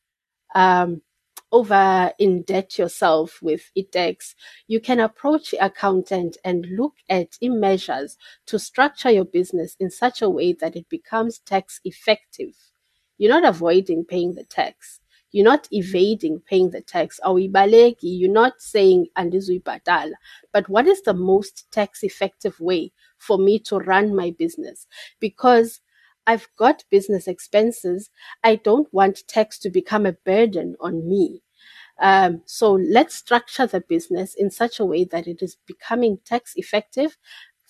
[0.55, 1.01] um,
[1.51, 4.35] over indebt yourself with ITEX,
[4.67, 10.21] you can approach the accountant and look at measures to structure your business in such
[10.21, 12.55] a way that it becomes tax effective.
[13.17, 14.99] You're not avoiding paying the tax.
[15.31, 17.19] You're not evading paying the tax.
[17.23, 20.13] Awibaleki, you're not saying andizuyibhatala.
[20.53, 24.87] But what is the most tax effective way for me to run my business?
[25.19, 25.81] Because
[26.27, 28.09] I've got business expenses.
[28.43, 31.41] I don't want tax to become a burden on me.
[31.99, 36.53] Um, so let's structure the business in such a way that it is becoming tax
[36.55, 37.17] effective.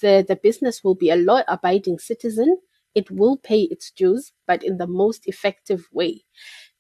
[0.02, 2.60] The, the business will be a law abiding citizen.
[2.96, 6.24] It will pay its dues, but in the most effective way.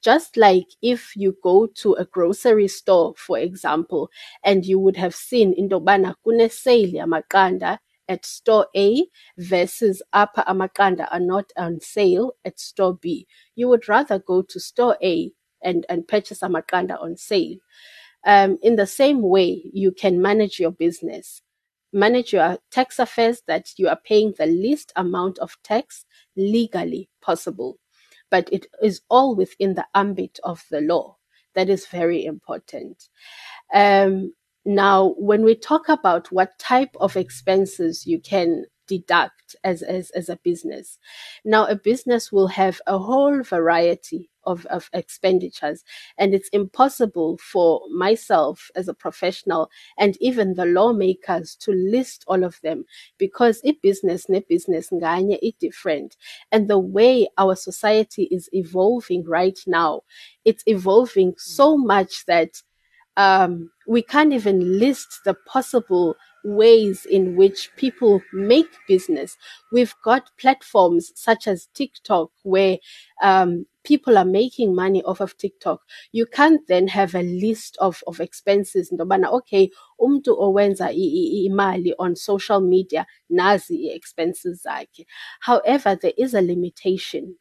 [0.02, 4.10] Just like if you go to a grocery store, for example,
[4.44, 9.06] and you would have seen indobana kune sale yamaqanda at store A
[9.38, 13.28] versus upper amaqanda are not on sale at store B.
[13.56, 17.58] You would rather go to store A and, and purchase amaqanda on sale.
[18.26, 21.42] Um, in the same way, you can manage your business.
[21.94, 27.78] Manage your tax affairs that you are paying the least amount of tax legally possible.
[28.32, 31.18] But it is all within the ambit of the law.
[31.54, 33.08] That is very important.
[33.74, 34.34] Um,
[34.66, 40.28] now, when we talk about what type of expenses you can deduct as, as, as
[40.28, 40.98] a business,
[41.44, 45.84] now a business will have a whole variety of, of expenditures,
[46.18, 52.44] and it's impossible for myself as a professional and even the lawmakers to list all
[52.44, 52.86] of them
[53.20, 56.18] because a business ne business nganye is different.
[56.52, 60.02] And the way our society is evolving right now,
[60.44, 62.62] it's evolving so much that
[63.18, 69.38] um, we can't even list the possible ways in which people make business.
[69.72, 72.78] We've got platforms such as TikTok where
[73.22, 75.82] um, people are making money off of TikTok.
[76.12, 78.92] You can't then have a list of, of expenses.
[78.94, 85.06] Okay, umtu owenza imali on social media, nazi expenses zakhe.
[85.42, 87.38] However, there is a limitation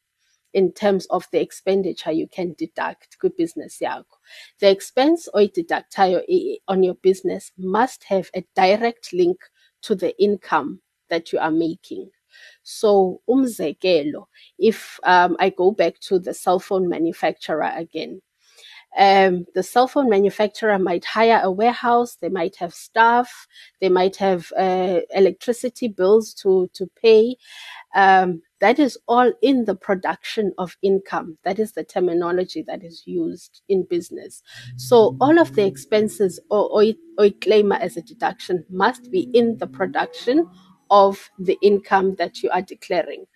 [0.54, 3.80] in terms of the expenditure you can deduct Good business.
[4.60, 6.22] The expense or deductayo
[6.68, 9.38] on your business must have a direct link
[9.82, 12.10] to the income that you are making.
[12.62, 14.26] So umzekelo,
[14.58, 18.22] if um, I go back to the cell phone manufacturer again,
[18.96, 23.46] um, the cell phone manufacturer might hire a warehouse, they might have staff,
[23.80, 27.36] they might have uh, electricity bills to, to pay.
[27.94, 31.36] Um, that is all in the production of income.
[31.44, 34.42] That is the terminology that is used in business.
[34.76, 39.58] So all of the expenses or, or, or claim as a deduction must be in
[39.58, 40.48] the production
[40.90, 43.26] of the income that you are declaring.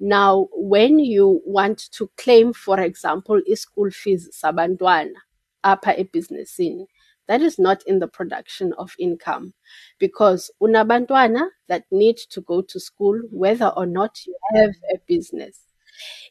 [0.00, 5.12] Now, when you want to claim, for example, a school fees sabantwana
[5.64, 6.86] upper a business in,
[7.28, 9.52] that is not in the production of income
[9.98, 15.60] because unabantwana that need to go to school whether or not you have a business.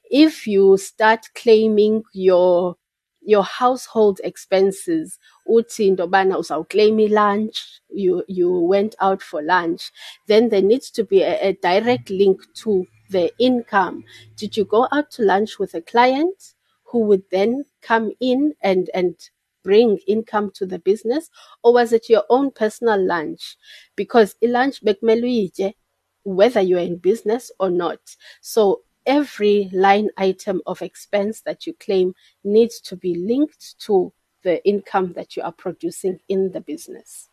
[0.10, 2.78] If you start claiming your
[3.26, 5.18] your household expenses
[5.50, 9.92] uthi into yobana uzawuclaim lunch you you went out for lunch
[10.28, 14.04] then there needs to be a, a direct link to the income.
[14.36, 16.56] Did you go out to lunch with a client
[16.86, 19.16] who would then come in and and
[19.64, 21.30] bring income to the business
[21.64, 23.58] or was it your own personal lunch?
[23.96, 25.74] Because lunch bekumele
[26.24, 28.00] whether you're in business or not.
[28.42, 34.64] So every line item of expense that you claim needs to be linked to the
[34.68, 37.30] income that you are producing in the business.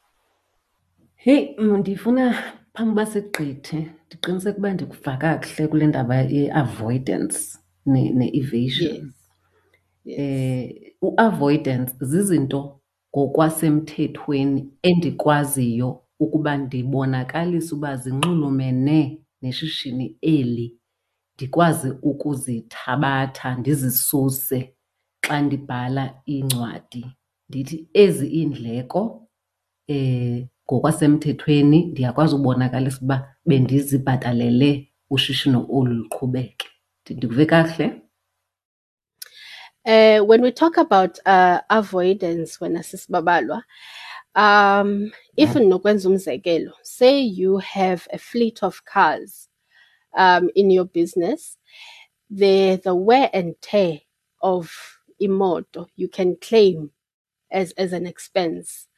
[1.17, 2.35] Hey, ndifuna
[2.75, 9.13] phambi uba sigqithe ndiqiniseke uba ndikuva kakuhle kule ndaba ye-avoidance ne-evasion.
[10.05, 12.81] Eh, u-avoidance zizinto
[13.17, 20.77] ngokwasemthethweni endikwaziyo ukuba ndibonakalise uba zinxulumene neshishini eli
[21.43, 24.75] ndikwazi ukuzithabatha ndizisuse
[25.27, 26.05] xa ndibhala
[27.49, 29.29] ndithi ezi iindleko
[29.89, 34.71] eh ngokwasemthethweni ndiyakwazi ubonakalisa uba bendizibhatalele
[35.11, 36.69] ushishino olu luqhubeke.
[37.11, 37.87] Ndikuve kakuhle?
[39.85, 42.75] Uh, when we talk about uh, avoidance, when
[43.11, 43.63] Babalwa,
[44.37, 49.49] um, even nokwenza umzekelo, say you have a fleet of cars
[50.17, 51.59] um, in your business,
[52.31, 54.01] the the wear and tear
[54.43, 54.73] of
[55.23, 56.91] imoto you can claim
[57.53, 58.89] as as an expense.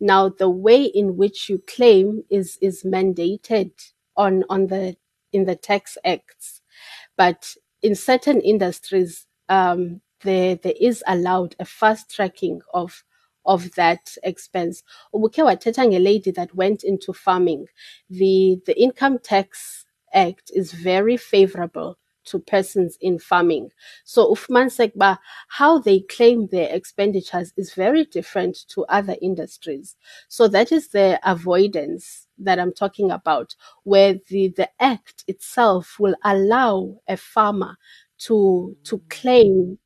[0.00, 3.72] Now, the way in which you claim is is mandated
[4.16, 4.96] on on the
[5.32, 6.62] in the tax acts,
[7.16, 13.04] but in certain industries, um, there there is allowed a fast tracking of
[13.46, 14.82] of that expense.
[15.14, 17.66] Ubukhe wathetha ngelady that went into farming.
[18.10, 23.70] The the income tax act is very favorable to persons in farming.
[24.04, 29.96] So ufumaniseke uba how they claim their expenditures is very different to other industries.
[30.28, 33.54] So that is the avoidance that I'm talking about,
[33.84, 37.76] where the, the act itself will allow a farmer
[38.18, 39.78] to to claim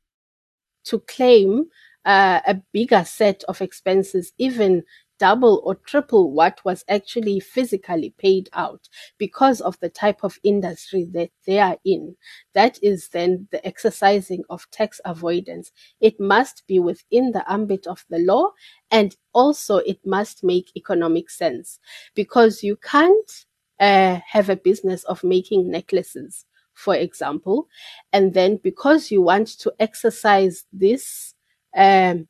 [0.85, 1.65] to claim
[2.05, 4.83] uh, a bigger set of expenses, even
[5.19, 8.87] double or triple what was actually physically paid out
[9.17, 12.15] because of the type of industry that they are in.
[12.53, 15.71] That is then the exercising of tax avoidance.
[15.99, 18.51] It must be within the ambit of the law
[18.91, 21.79] and also it must make economic sense
[22.13, 23.45] because you can't
[23.79, 26.45] uh, have a business of making necklaces
[26.75, 27.67] for example,
[28.13, 31.33] and then because you want to exercise this
[31.75, 32.27] um,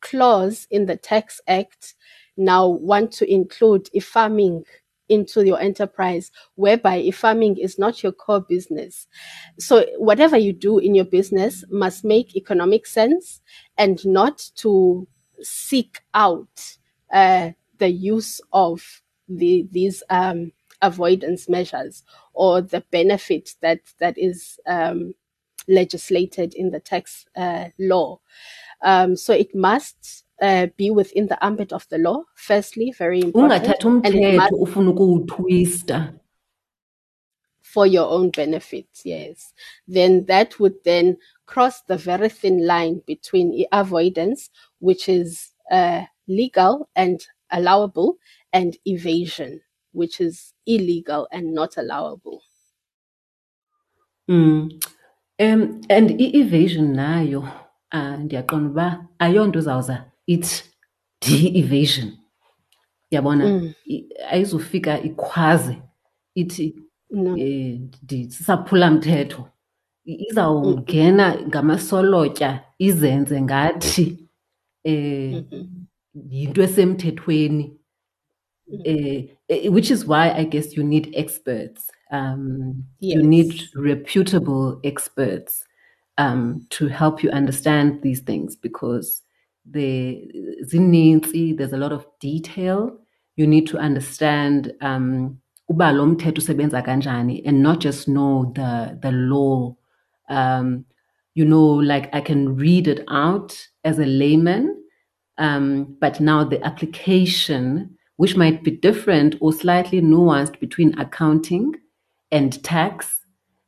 [0.00, 1.94] clause in the Tax Act,
[2.36, 4.64] now want to include e farming
[5.08, 9.06] into your enterprise, whereby e farming is not your core business.
[9.58, 13.40] So whatever you do in your business must make economic sense
[13.78, 15.06] and not to
[15.40, 16.76] seek out
[17.12, 24.58] uh, the use of the these um, avoidance measures or the benefit that that is
[24.66, 25.14] um,
[25.68, 28.18] legislated in the tax uh, law.
[28.82, 32.22] Um, so it must uh, be within the ambit of the law.
[32.34, 36.12] Firstly, very important, and it umthetho ufuna ukuwuthwista.
[37.76, 38.86] for your own benefit.
[39.04, 39.52] Yes,
[39.86, 46.88] then that would then cross the very thin line between avoidance, which is uh, legal
[46.96, 47.20] and
[47.50, 48.16] allowable,
[48.52, 49.60] and evasion,
[49.92, 52.40] which is illegal and not allowable.
[54.30, 54.82] Mm.
[55.38, 57.42] Um, and i-evasion nayo
[57.92, 60.64] uh, ndiyaqonda uba ayonto uzawuza ithi
[61.22, 62.12] ndi-evasion
[63.10, 63.46] yabona?
[63.48, 63.72] Mm.
[64.30, 65.76] Ayizufika ikhwaze.
[66.34, 66.74] Ithi
[67.10, 67.36] No.
[67.38, 69.48] eh ndisaphula mthetho.
[70.04, 74.28] I- izawungena ngamasolotya izenze ngathi
[74.84, 75.44] eh
[76.30, 77.72] yinto esemthethweni.
[78.84, 81.90] Eh, eh, which is why I guess you need experts.
[82.10, 85.64] Um, You need reputable experts
[86.18, 89.22] um, to help you understand these things because
[89.70, 90.30] the
[90.64, 92.98] zininzi, there's a lot of detail.
[93.36, 95.38] You need to understand um,
[95.68, 99.76] uba lo mthetho usebenza kanjani and not just know the the law.
[100.28, 100.84] Um,
[101.34, 103.54] you know, like I can read it out
[103.84, 104.74] as a layman,
[105.38, 111.74] um, but now the application, which might be different or slightly nuanced between accounting
[112.32, 113.18] and tax,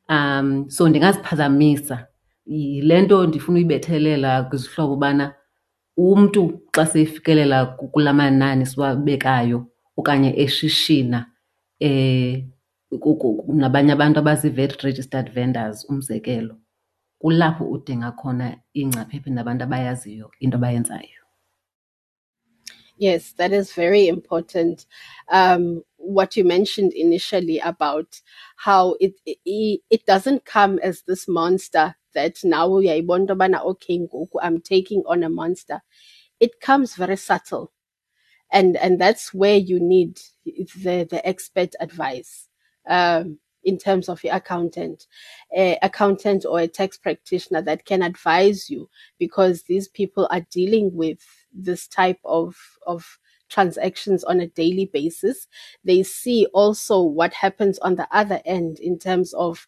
[0.09, 2.07] um, so ndingaziphazamisa.
[2.47, 5.35] Yile nto ndifuna uyibethelela kwizihlobo ubana
[5.99, 6.43] umntu
[6.75, 9.59] xa sefikelela ku- kula manani siwabekayo
[9.99, 11.19] okanye eshishina
[11.81, 12.45] eh
[13.61, 14.17] nabanye abantu
[14.85, 16.55] registered vendors umzekelo
[17.21, 18.47] kulapho udinga khona
[18.81, 21.19] ingcaphephe nabantu abayaziyo into abayenzayo
[23.01, 24.87] Yes, that is very important.
[25.31, 28.21] Um, what you mentioned initially about
[28.59, 33.99] how it, it it doesn't come as this monster that now uyayibona into yobana okay
[34.01, 35.81] ngoku I'm taking on a monster.
[36.41, 37.73] It comes very subtle,
[38.51, 42.49] and and that's where you need the the expert advice.
[42.89, 45.07] Um, in terms of your accountant,
[45.55, 48.89] a accountant or a tax practitioner that can advise you
[49.19, 51.19] because these people are dealing with
[51.53, 52.57] this type of
[52.87, 53.19] of
[53.49, 55.47] transactions on a daily basis.
[55.85, 59.67] They see also what happens on the other end in terms of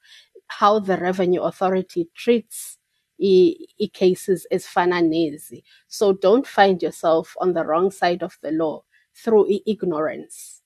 [0.48, 2.78] how the revenue authority treats
[3.18, 5.62] e, e cases as fananezi.
[5.88, 10.60] So don't find yourself on the wrong side of the law through ignorance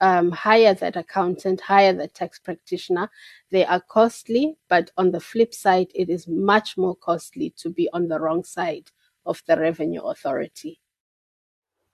[0.00, 3.10] um, hire that accountant, hire that tax practitioner.
[3.50, 7.88] They are costly, but on the flip side, it is much more costly to be
[7.92, 8.90] on the wrong side
[9.26, 10.80] of the revenue authority.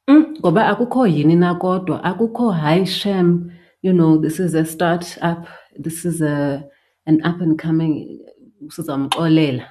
[0.08, 3.50] Mm, ngoba akukho yini na kodwa akukho high sham
[3.82, 5.48] you know this is a start up
[5.82, 6.64] this is a
[7.06, 8.20] an up and coming
[8.68, 9.66] sizamxolela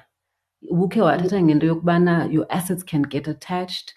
[0.70, 3.94] ubukhe wathetha ngento yokubana your assets can get attached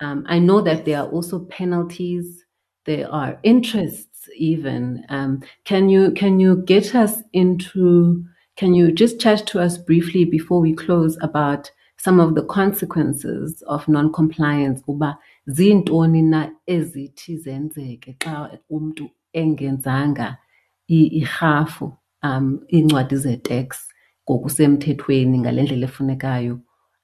[0.00, 2.44] um, i know that there are also penalties
[2.86, 5.04] there are interests even.
[5.08, 8.24] Um, can you can you get us into?
[8.56, 13.62] Can you just chat to us briefly before we close about some of the consequences
[13.66, 14.82] of non-compliance?
[14.88, 20.36] Uba zintoni na ezithi zenzeke xa umntu engenzanga
[20.88, 21.92] irhafu
[22.22, 26.60] um iincwadi ze-tax ngokusemthethweni ngale ndlela efunekayo.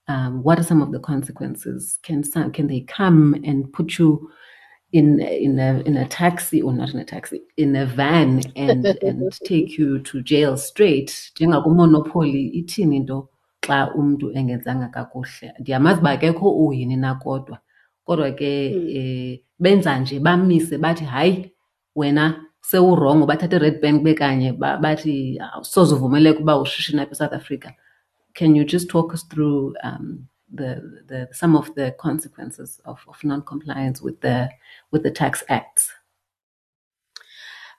[0.08, 1.98] Um, what are some of the consequences?
[2.02, 4.30] Can some, can they come and put you
[4.92, 8.84] in in a in a taxi or not in a taxi in a van and
[9.02, 13.28] and take you to jail straight njengakumonopoly ithini into
[13.60, 17.58] xa umntu engenzanga kakuhle ndiyamazi uba kekho uyini na kodwa
[18.10, 18.50] kodwa ke
[18.98, 21.52] eh, benza nje bamise bathi hayi
[21.94, 23.30] wena sewurongo.
[23.30, 27.74] I-red bank bekanye bathi soze uvumeleke uba ushishina apha eSouth Africa.
[28.34, 33.22] Can you just talk us through um, the, the some of the consequences of, of
[33.22, 34.48] non-compliance with the
[34.90, 35.92] with the tax acts?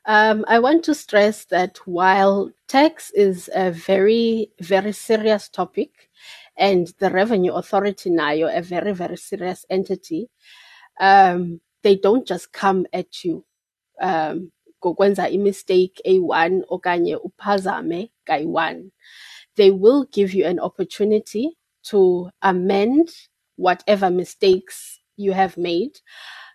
[0.06, 6.10] Um, I want to stress that while tax is a very very serious topic,
[6.58, 10.30] and the Revenue Authority now you're a very very serious entity,
[10.99, 13.45] um, they don't just come at you.
[14.02, 14.52] Um,
[14.84, 18.89] a mistake a1 okanye uphazame kai1
[19.56, 23.10] they will give you an opportunity to amend
[23.58, 25.99] whatever mistakes you have made.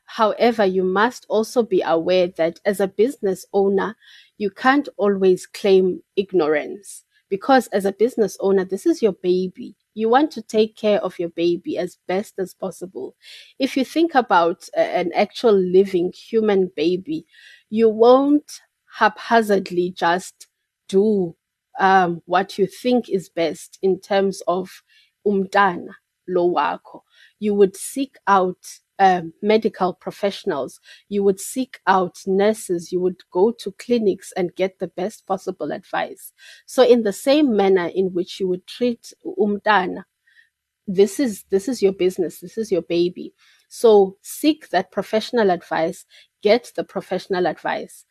[0.06, 3.96] However, you must also be aware that as a business owner,
[4.38, 9.76] you can't always claim ignorance because as a business owner, this is your baby.
[9.96, 13.16] You want to take care of your baby as best as possible.
[13.58, 17.26] If you think about an actual living human baby,
[17.70, 18.60] you won't
[18.98, 20.46] haphazardly just
[20.88, 21.36] do
[21.78, 24.82] um, what you think is best in terms of
[25.26, 25.94] umntana
[26.28, 27.02] lo wakho
[27.38, 28.62] you would seek out
[28.98, 34.78] um, medical professionals, you would seek out nurses, you would go to clinics and get
[34.78, 36.32] the best possible advice.
[36.66, 40.04] So, in the same manner in which you would treat umtana,
[40.86, 43.34] this is this is your business, this is your baby.
[43.68, 46.06] So, seek that professional advice,
[46.42, 48.04] get the professional advice,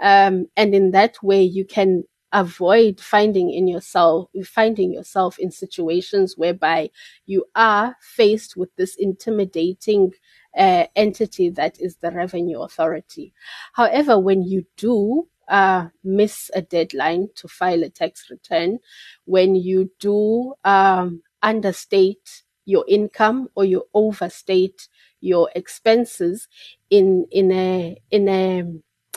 [0.00, 6.36] um, and in that way, you can avoid finding in yourself finding yourself in situations
[6.36, 6.90] whereby
[7.26, 10.12] you are faced with this intimidating
[10.58, 13.32] uh, entity that is the revenue authority.
[13.74, 18.78] However when you do uh, miss a deadline to file a tax return
[19.26, 24.88] when you do um, understate your income or you overstate
[25.20, 26.48] your expenses
[26.90, 28.64] in in a in a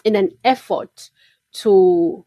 [0.03, 1.09] in an effort
[1.51, 2.25] to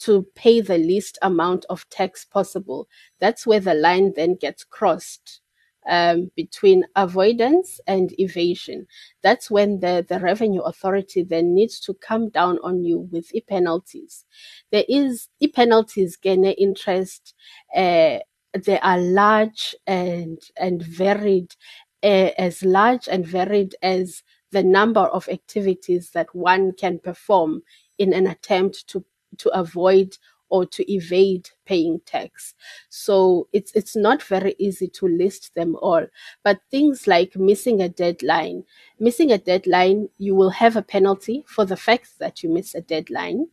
[0.00, 2.88] to pay the least amount of tax possible.
[3.20, 5.40] That's where the line then gets crossed
[5.88, 8.86] um, between avoidance and evasion.
[9.22, 13.40] That's when the, the revenue authority then needs to come down on you with e
[13.40, 14.24] penalties.
[14.70, 17.34] There is e penalties gain interest.
[17.74, 18.18] Uh,
[18.54, 21.54] they are large and and varied,
[22.02, 27.62] uh, as large and varied as the number of activities that one can perform
[27.98, 29.04] in an attempt to
[29.38, 30.16] to avoid
[30.50, 32.54] or to evade paying tax.
[32.88, 36.06] So it's it's not very easy to list them all.
[36.42, 38.64] But things like missing a deadline,
[38.98, 42.80] missing a deadline, you will have a penalty for the fact that you miss a
[42.80, 43.48] deadline.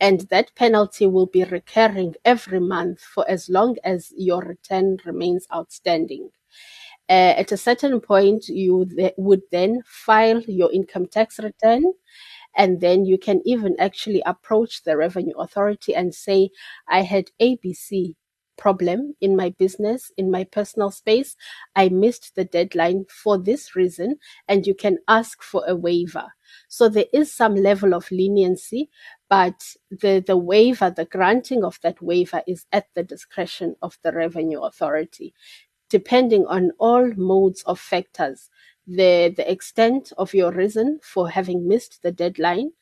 [0.00, 5.46] and that penalty will be recurring every month for as long as your return remains
[5.54, 6.30] outstanding.
[7.08, 11.84] Uh, at a certain point, you th- would then file your income tax return,
[12.56, 16.50] and then you can even actually approach the revenue authority and say,
[16.88, 18.14] I had ABC
[18.58, 21.34] problem in my business, in my personal space.
[21.74, 26.32] I missed the deadline for this reason, and you can ask for a waiver.
[26.68, 28.90] So there is some level of leniency,
[29.28, 34.12] but the, the waiver, the granting of that waiver is at the discretion of the
[34.12, 35.34] revenue authority,
[35.90, 38.50] depending on all modes of factors.
[38.86, 42.72] The, the extent of your reason for having missed the deadline,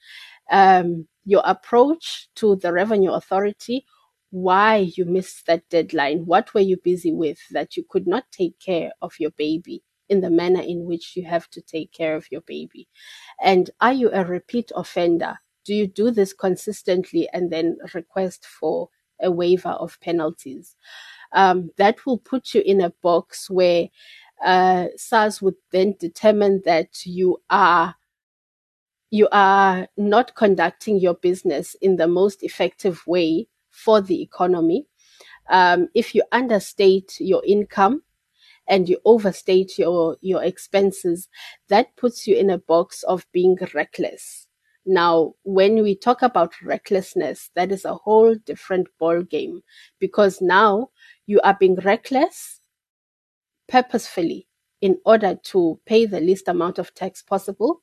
[0.50, 3.84] um, your approach to the revenue authority,
[4.30, 8.58] why you missed that deadline, what were you busy with that you could not take
[8.58, 12.30] care of your baby in the manner in which you have to take care of
[12.30, 12.88] your baby.
[13.40, 15.38] And are you a repeat offender?
[15.64, 18.88] Do you do this consistently and then request for
[19.22, 20.76] a waiver of penalties?
[21.32, 23.88] Um, that will put you in a box where
[24.44, 27.94] uh, SARS would then determine that you are
[29.10, 34.86] you are not conducting your business in the most effective way for the economy.
[35.48, 38.02] Um, if you understate your income
[38.68, 41.28] and you overstate your, your expenses,
[41.68, 44.46] that puts you in a box of being reckless.
[44.86, 49.60] Now, when we talk about recklessness, that is a whole different ball game
[49.98, 50.90] because now
[51.26, 52.59] you are being reckless
[53.70, 54.48] purposefully
[54.82, 57.82] in order to pay the least amount of tax possible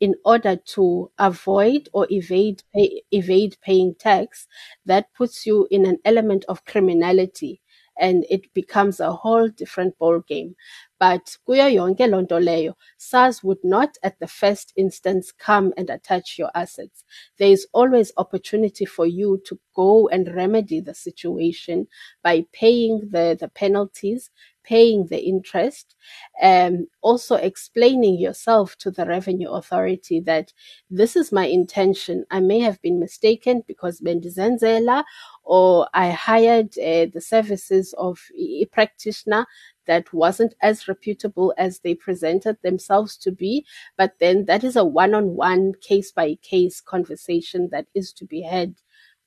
[0.00, 4.46] in order to avoid or evade pay, evade paying tax
[4.86, 7.60] that puts you in an element of criminality
[8.00, 10.54] and it becomes a whole different ball game
[10.98, 16.38] but kuyo yonke lonto leyo SARS would not at the first instance come and attach
[16.38, 17.04] your assets
[17.38, 21.86] there is always opportunity for you to go and remedy the situation
[22.22, 24.30] by paying the the penalties
[24.68, 25.96] paying the interest,
[26.42, 30.52] um, also explaining yourself to the revenue authority that
[30.90, 32.24] this is my intention.
[32.30, 35.04] I may have been mistaken because Bendizenzela
[35.42, 39.46] or I hired uh, the services of a practitioner
[39.88, 43.66] that wasn't as reputable as they presented themselves to be.
[43.96, 48.24] But then that is a one on one, case by case conversation that is to
[48.24, 48.76] be had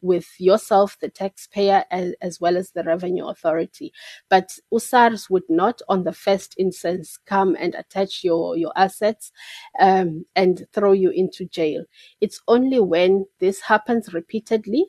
[0.01, 3.93] with yourself, the taxpayer, as, as, well as the revenue authority.
[4.30, 9.32] But USARS would not, on the first instance, come and attach your, your assets
[9.80, 11.86] um, and throw you into jail.
[12.20, 14.88] It's only when this happens repeatedly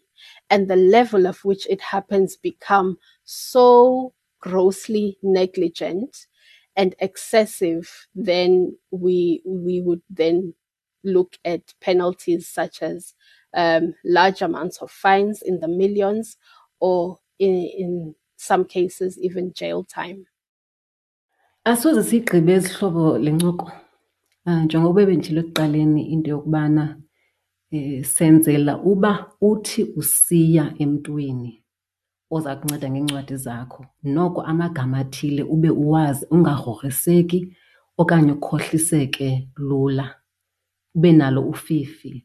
[0.48, 6.26] and the level of which it happens become so grossly negligent
[6.76, 10.54] and excessive, then we we would then
[11.04, 13.14] look at penalties such as
[13.54, 16.36] um, large amounts of fines in the millions
[16.80, 20.26] or in, in some cases even jail time.
[21.66, 23.70] Asoze sigqibe ezihlobo lencoko
[24.46, 26.96] njengoba benditshilo ekuqaleni into yokubana
[27.70, 31.61] eh senzela uba uthi usiya emntwini
[32.34, 33.80] oza kunceda ngeencwadi zakho
[34.14, 36.26] noko amagama athile ube uwazi
[38.00, 40.06] okanye ukhohliseke lula
[40.94, 42.24] ube nalo ufifi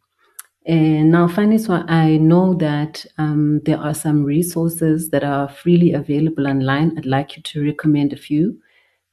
[0.69, 6.45] and now, Faniswa, I know that um, there are some resources that are freely available
[6.45, 6.97] online.
[6.97, 8.59] I'd like you to recommend a few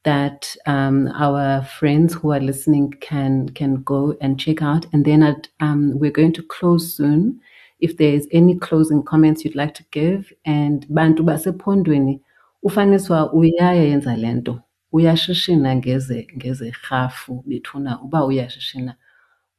[0.03, 4.85] that um, our friends who are listening can can go and check out.
[4.91, 5.23] And then
[5.61, 7.39] um, we're going to close soon.
[7.79, 12.21] If there's any closing comments you'd like to give, and bantu basepondweni,
[12.63, 14.61] ufaniswa uyaya yenza lento,
[14.91, 18.95] uyashishina ngeze ngeze rhafu bethuna uba uyashishina.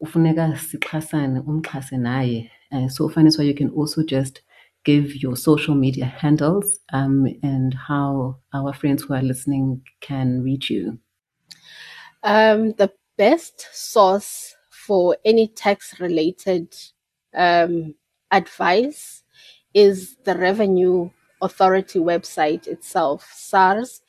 [0.00, 2.50] Ufuneka sixhasane umxhase naye.
[2.72, 4.42] Uh, so Faniswa you can also just
[4.84, 10.70] give your social media handles um, and how our friends who are listening can reach
[10.70, 10.98] you.
[12.22, 16.74] Um, the best source for any tax related
[17.34, 17.94] um,
[18.30, 19.22] advice
[19.74, 21.10] is the revenue
[21.42, 24.00] authority website itself sars.gov.za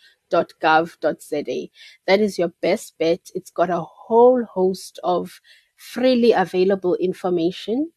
[2.07, 3.29] that is your best bet.
[3.35, 5.41] It's got a whole host of
[5.75, 7.91] freely available information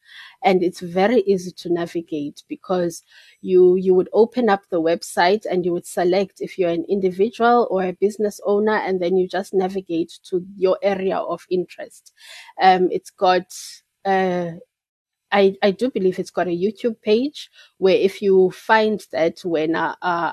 [0.44, 3.02] and it's very easy to navigate because
[3.40, 7.66] you you would open up the website and you would select if you're an individual
[7.70, 12.12] or a business owner and then you just navigate to your area of interest.
[12.60, 13.46] Um, it's got
[14.04, 14.52] uh,
[15.32, 19.74] I, I do believe it's got a YouTube page where if you find that when
[19.76, 20.32] uh, uh,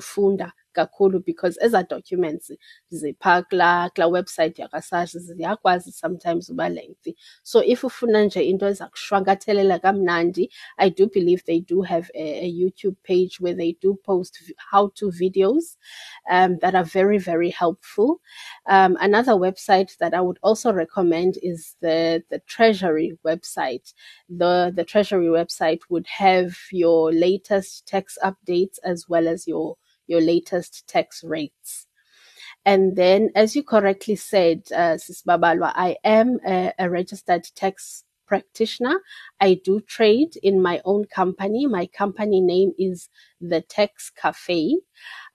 [0.00, 2.50] funda kakhulu because eza documents
[2.92, 7.16] zipha kula kula website yakasars ziyakwazi sometimes uba lengthy.
[7.42, 10.48] So if ufuna nje into eza kushwankathelela kamnandi
[10.78, 14.38] i do believe they do have a, a youtube page where they do post
[14.70, 15.76] how to videos
[16.30, 18.20] um, that are very very helpful.
[18.66, 23.92] Um, another website that i would also recommend is the the treasury website.
[24.28, 29.76] The the treasury website would have your latest tax updates as well as your
[30.06, 31.86] your latest tax rates.
[32.64, 38.04] And then, as you correctly said, uh, Sis Babalwa, I am a, a registered tax
[38.26, 39.00] practitioner.
[39.40, 41.66] I do trade in my own company.
[41.66, 43.08] My company name is
[43.40, 44.76] The Tax Cafe.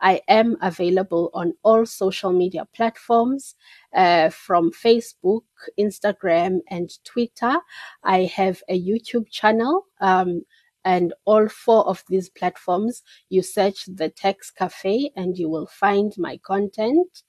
[0.02, 3.56] I am available on all social media platforms
[3.94, 5.44] uh, from Facebook,
[5.80, 7.58] Instagram, and Twitter.
[8.04, 9.86] I have a YouTube channel.
[10.02, 10.44] Um,
[10.86, 16.14] and all four of these platforms, you search the Tax Cafe and you will find
[16.18, 17.24] my content.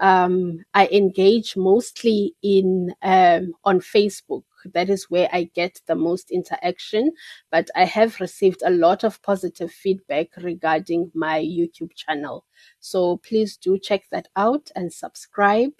[0.00, 4.42] Um, I engage mostly in um, on Facebook.
[4.72, 7.12] That is where I get the most interaction.
[7.50, 12.44] But I have received a lot of positive feedback regarding my YouTube channel.
[12.80, 15.72] So please do check that out and subscribe.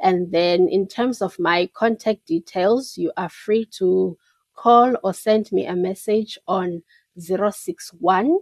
[0.00, 4.16] And then in terms of my contact details, you are free to
[4.54, 6.82] call or send me a message on
[7.18, 8.38] 061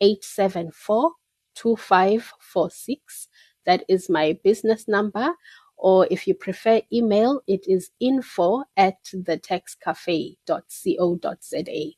[0.00, 1.10] 874
[1.54, 3.28] 2546.
[3.66, 5.34] That is my business number.
[5.76, 11.94] Or if you prefer email, it is info at thetaxcafe.co.za.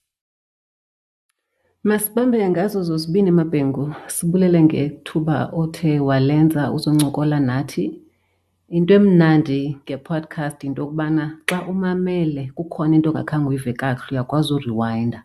[1.85, 8.03] Masibambe ngazo zozibini mabhengu sibulele ngethuba othe walenza uzoncokola nathi.
[8.69, 15.21] Into emnandi ngepodcast into yokubana xa umamele kukhona into ongakhange uyive kakuhle uyakwazi uriwayinda.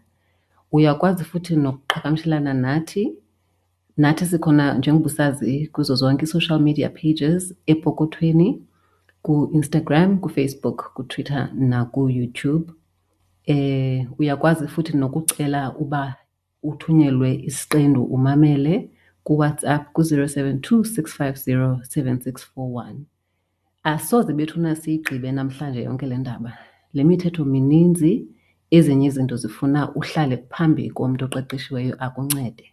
[0.71, 3.03] Uyakwazi futhi nokuqhagamshelana nathi.
[3.97, 8.61] Nathi sikhona njengoba usazi kuzo zonke i-social media pages epokothweni
[9.23, 12.71] ku-Instagram, ku-Facebook, ku-Twitter naku-YouTube.
[13.45, 16.15] Eh uyakwazi futhi nokucela uba
[16.63, 18.89] uthunyelwe isiqendu umamele
[19.23, 22.95] ku-WhatsApp ku-072 650 7641.
[23.83, 26.53] Asoze bethuna siyigqibe namhlanje yonke le ndaba.
[26.93, 28.27] Le mithetho mininzi,
[28.71, 32.65] ezinye izinto zifuna uhlale phambi komntu oqeqeshiweyo akuncede.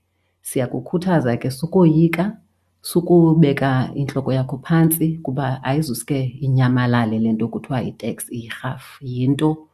[0.42, 2.36] Siyakukhuthaza ke sukoyika,
[2.82, 8.16] sukubeka intloko yakho phantsi kuba ayizuske inyamalale le nto kuthiwa yi-tax.
[9.00, 9.68] Yinto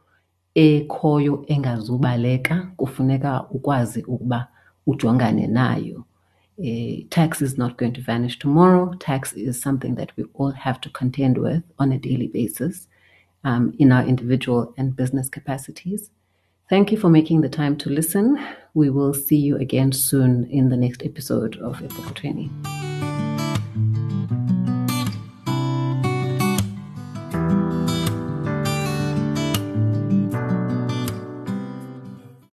[0.55, 4.47] ekhoyo engazubaleka, kufuneka ukwazi ukuba
[4.87, 6.03] ujongane nayo.
[6.57, 8.93] Uh, tax is not going to vanish tomorrow.
[8.99, 12.87] Tax is something that we all have to contend with on a daily basis
[13.43, 16.11] um, in our individual and business capacities.
[16.69, 18.43] Thank you for making the time to listen.
[18.73, 22.84] We will see you again soon in the next episode of Epokothweni.